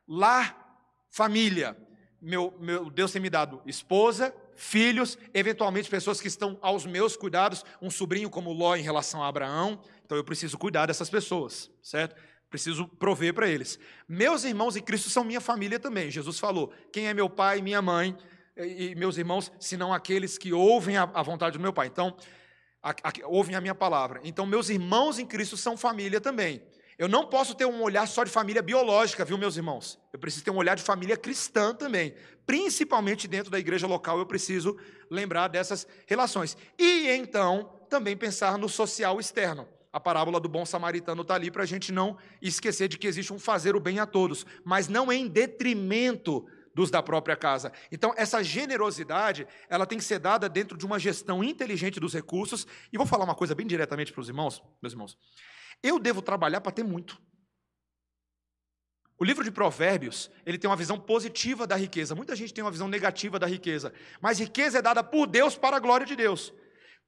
[0.08, 0.56] Lar,
[1.10, 1.76] família.
[2.20, 7.64] Meu, meu Deus tem me dado esposa, filhos, eventualmente pessoas que estão aos meus cuidados,
[7.80, 9.80] um sobrinho como Ló em relação a Abraão.
[10.04, 12.16] Então eu preciso cuidar dessas pessoas, certo?
[12.48, 13.78] Preciso prover para eles.
[14.08, 16.10] Meus irmãos em Cristo são minha família também.
[16.10, 18.16] Jesus falou: quem é meu pai minha mãe
[18.56, 21.88] e meus irmãos, senão aqueles que ouvem a, a vontade do meu pai.
[21.88, 22.16] Então,
[22.82, 24.20] a, a, ouvem a minha palavra.
[24.24, 26.62] Então, meus irmãos em Cristo são família também.
[26.98, 29.98] Eu não posso ter um olhar só de família biológica, viu, meus irmãos?
[30.12, 32.14] Eu preciso ter um olhar de família cristã também.
[32.46, 34.78] Principalmente dentro da igreja local, eu preciso
[35.10, 36.56] lembrar dessas relações.
[36.78, 39.68] E então, também pensar no social externo.
[39.92, 43.32] A parábola do bom samaritano está ali para a gente não esquecer de que existe
[43.32, 47.72] um fazer o bem a todos, mas não em detrimento dos da própria casa.
[47.92, 52.66] Então, essa generosidade, ela tem que ser dada dentro de uma gestão inteligente dos recursos.
[52.92, 55.18] E vou falar uma coisa bem diretamente para os irmãos, meus irmãos.
[55.82, 57.20] Eu devo trabalhar para ter muito.
[59.18, 62.14] O livro de Provérbios, ele tem uma visão positiva da riqueza.
[62.14, 63.92] Muita gente tem uma visão negativa da riqueza.
[64.20, 66.52] Mas riqueza é dada por Deus para a glória de Deus.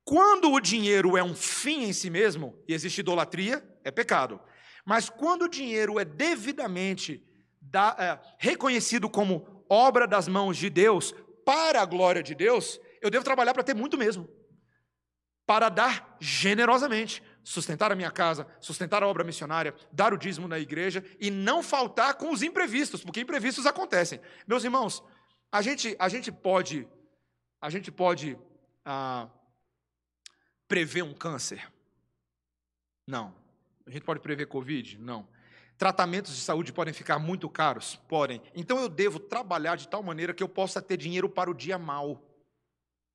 [0.05, 4.41] Quando o dinheiro é um fim em si mesmo, e existe idolatria, é pecado.
[4.87, 7.23] Mas quando o dinheiro é devidamente
[7.61, 11.15] da, é, reconhecido como obra das mãos de Deus,
[11.45, 14.29] para a glória de Deus, Eu devo trabalhar para ter muito mesmo.
[15.47, 20.59] Para dar generosamente, sustentar a minha casa, sustentar a obra missionária, dar o dízimo na
[20.59, 24.21] igreja e não faltar com os imprevistos, porque imprevistos acontecem.
[24.47, 25.03] Meus irmãos,
[25.51, 26.87] a gente, a gente pode,
[27.59, 28.39] a gente pode
[28.85, 29.31] ah,
[30.69, 31.73] prever um câncer?
[33.07, 33.35] Não.
[33.87, 34.99] A gente pode prever Covid?
[34.99, 35.27] Não.
[35.79, 37.97] Tratamentos de saúde podem ficar muito caros?
[38.07, 38.43] Podem.
[38.55, 41.79] Então eu devo trabalhar de tal maneira que eu possa ter dinheiro para o dia
[41.79, 42.23] mal.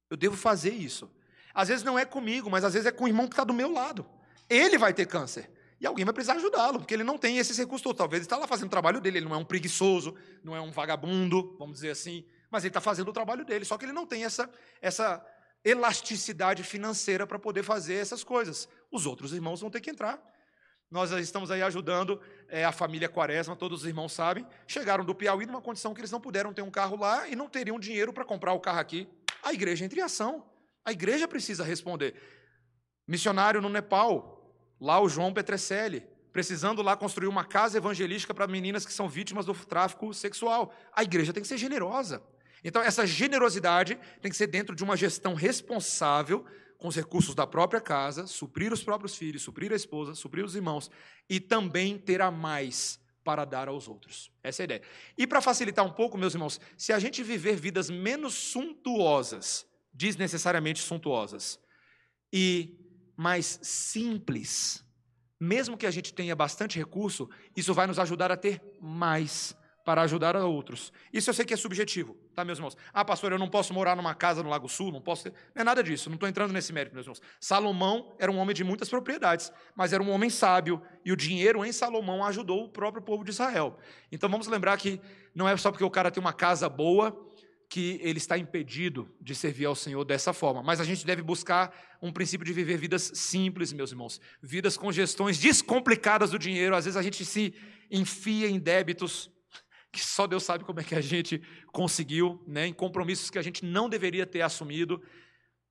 [0.09, 1.07] Eu devo fazer isso.
[1.53, 3.53] Às vezes não é comigo, mas às vezes é com o irmão que está do
[3.53, 4.03] meu lado.
[4.49, 5.49] Ele vai ter câncer.
[5.79, 7.97] E alguém vai precisar ajudá-lo, porque ele não tem esses recursos todos.
[7.97, 10.61] Talvez ele está lá fazendo o trabalho dele, ele não é um preguiçoso, não é
[10.61, 13.65] um vagabundo, vamos dizer assim, mas ele está fazendo o trabalho dele.
[13.65, 14.49] Só que ele não tem essa,
[14.81, 15.25] essa
[15.63, 18.69] elasticidade financeira para poder fazer essas coisas.
[18.91, 20.23] Os outros irmãos vão ter que entrar.
[20.89, 24.45] Nós estamos aí ajudando é, a família Quaresma, todos os irmãos sabem.
[24.67, 27.49] Chegaram do Piauí numa condição que eles não puderam ter um carro lá e não
[27.49, 29.07] teriam dinheiro para comprar o carro aqui.
[29.41, 30.45] A igreja entra em ação.
[30.85, 32.15] A igreja precisa responder.
[33.07, 38.85] Missionário no Nepal, lá o João Petrecelli, precisando lá construir uma casa evangelística para meninas
[38.85, 40.73] que são vítimas do tráfico sexual.
[40.91, 42.23] A igreja tem que ser generosa.
[42.63, 46.45] Então, essa generosidade tem que ser dentro de uma gestão responsável
[46.77, 50.55] com os recursos da própria casa, suprir os próprios filhos, suprir a esposa, suprir os
[50.55, 50.89] irmãos
[51.29, 54.31] e também ter a mais para dar aos outros.
[54.43, 54.81] Essa é a ideia.
[55.17, 60.81] E para facilitar um pouco, meus irmãos, se a gente viver vidas menos suntuosas, desnecessariamente
[60.81, 61.59] suntuosas,
[62.31, 62.82] e
[63.15, 64.83] mais simples,
[65.39, 70.01] mesmo que a gente tenha bastante recurso, isso vai nos ajudar a ter mais para
[70.03, 70.93] ajudar a outros.
[71.11, 72.77] Isso eu sei que é subjetivo, tá, meus irmãos?
[72.93, 75.23] Ah, pastor, eu não posso morar numa casa no Lago Sul, não posso.
[75.23, 75.33] Ter...
[75.53, 77.21] Não é nada disso, não estou entrando nesse mérito, meus irmãos.
[77.39, 81.65] Salomão era um homem de muitas propriedades, mas era um homem sábio, e o dinheiro
[81.65, 83.77] em Salomão ajudou o próprio povo de Israel.
[84.11, 85.01] Então vamos lembrar que
[85.35, 87.32] não é só porque o cara tem uma casa boa
[87.73, 91.75] que ele está impedido de servir ao Senhor dessa forma, mas a gente deve buscar
[91.99, 96.75] um princípio de viver vidas simples, meus irmãos, vidas com gestões descomplicadas do dinheiro.
[96.75, 97.51] Às vezes a gente se
[97.89, 99.31] enfia em débitos
[99.91, 103.41] que só Deus sabe como é que a gente conseguiu, né, em compromissos que a
[103.41, 105.01] gente não deveria ter assumido,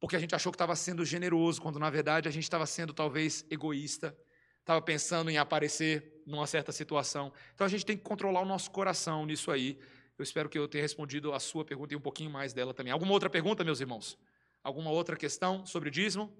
[0.00, 2.92] porque a gente achou que estava sendo generoso, quando na verdade a gente estava sendo
[2.92, 4.12] talvez egoísta,
[4.58, 7.32] estava pensando em aparecer numa certa situação.
[7.54, 9.78] Então a gente tem que controlar o nosso coração nisso aí.
[10.22, 12.92] Eu espero que eu tenha respondido a sua pergunta e um pouquinho mais dela também.
[12.92, 14.16] Alguma outra pergunta, meus irmãos?
[14.62, 16.32] Alguma outra questão sobre dízimo?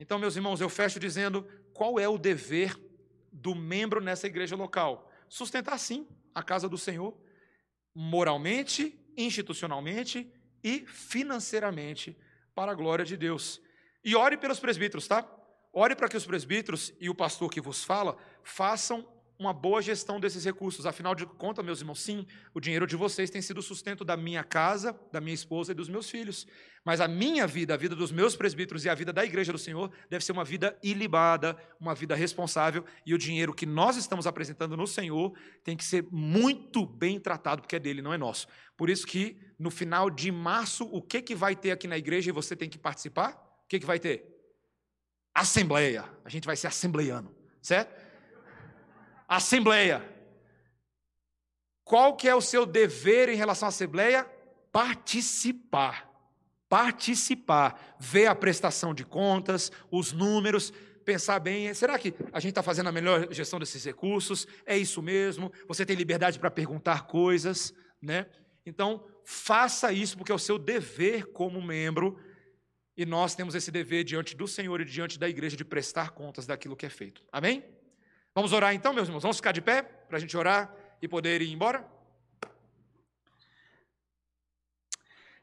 [0.00, 2.74] Então, meus irmãos, eu fecho dizendo qual é o dever
[3.30, 5.12] do membro nessa igreja local.
[5.28, 7.14] Sustentar sim a casa do Senhor,
[7.94, 10.32] moralmente, institucionalmente
[10.64, 12.16] e financeiramente,
[12.54, 13.60] para a glória de Deus.
[14.02, 15.30] E ore pelos presbíteros, tá?
[15.74, 19.06] Ore para que os presbíteros e o pastor que vos fala façam
[19.38, 20.86] uma boa gestão desses recursos.
[20.86, 24.16] Afinal de contas, meus irmãos, sim, o dinheiro de vocês tem sido o sustento da
[24.16, 26.46] minha casa, da minha esposa e dos meus filhos.
[26.84, 29.58] Mas a minha vida, a vida dos meus presbíteros e a vida da igreja do
[29.58, 34.26] Senhor deve ser uma vida ilibada, uma vida responsável, e o dinheiro que nós estamos
[34.26, 38.46] apresentando no Senhor tem que ser muito bem tratado, porque é dele, não é nosso.
[38.76, 42.30] Por isso que no final de março, o que que vai ter aqui na igreja
[42.30, 43.32] e você tem que participar?
[43.64, 44.24] O que que vai ter?
[45.34, 46.04] Assembleia.
[46.24, 48.05] A gente vai ser assembleiano, certo?
[49.28, 50.04] Assembleia.
[51.84, 54.24] Qual que é o seu dever em relação à Assembleia?
[54.72, 56.10] Participar.
[56.68, 57.96] Participar.
[57.98, 60.72] Ver a prestação de contas, os números,
[61.04, 64.46] pensar bem, será que a gente está fazendo a melhor gestão desses recursos?
[64.66, 65.52] É isso mesmo?
[65.68, 67.72] Você tem liberdade para perguntar coisas,
[68.02, 68.26] né?
[68.66, 72.18] Então, faça isso porque é o seu dever como membro
[72.96, 76.46] e nós temos esse dever diante do Senhor e diante da igreja de prestar contas
[76.46, 77.22] daquilo que é feito.
[77.30, 77.62] Amém?
[78.36, 79.22] Vamos orar então, meus irmãos?
[79.22, 80.70] Vamos ficar de pé para a gente orar
[81.00, 81.82] e poder ir embora?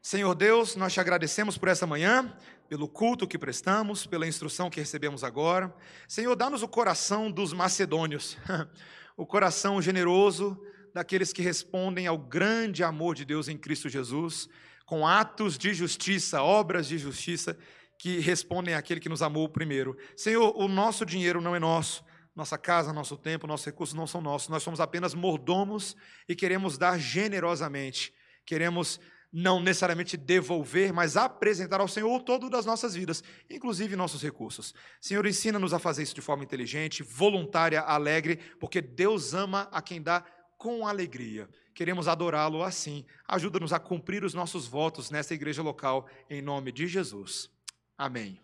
[0.00, 2.32] Senhor Deus, nós te agradecemos por essa manhã,
[2.68, 5.74] pelo culto que prestamos, pela instrução que recebemos agora.
[6.06, 8.38] Senhor, dá-nos o coração dos macedônios,
[9.16, 10.56] o coração generoso
[10.94, 14.48] daqueles que respondem ao grande amor de Deus em Cristo Jesus,
[14.86, 17.58] com atos de justiça, obras de justiça
[17.98, 19.96] que respondem àquele que nos amou primeiro.
[20.16, 22.04] Senhor, o nosso dinheiro não é nosso,
[22.34, 24.48] nossa casa, nosso tempo, nossos recursos não são nossos.
[24.48, 25.96] Nós somos apenas mordomos
[26.28, 28.12] e queremos dar generosamente.
[28.44, 28.98] Queremos
[29.32, 34.72] não necessariamente devolver, mas apresentar ao Senhor todo das nossas vidas, inclusive nossos recursos.
[35.00, 40.00] Senhor, ensina-nos a fazer isso de forma inteligente, voluntária, alegre, porque Deus ama a quem
[40.00, 40.24] dá
[40.56, 41.48] com alegria.
[41.74, 43.04] Queremos adorá-lo assim.
[43.26, 47.50] Ajuda-nos a cumprir os nossos votos nessa igreja local, em nome de Jesus.
[47.98, 48.40] Amém.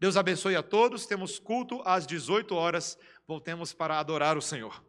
[0.00, 1.06] Deus abençoe a todos.
[1.06, 2.98] Temos culto às 18 horas
[3.32, 4.84] voltemos para adorar o Senhor.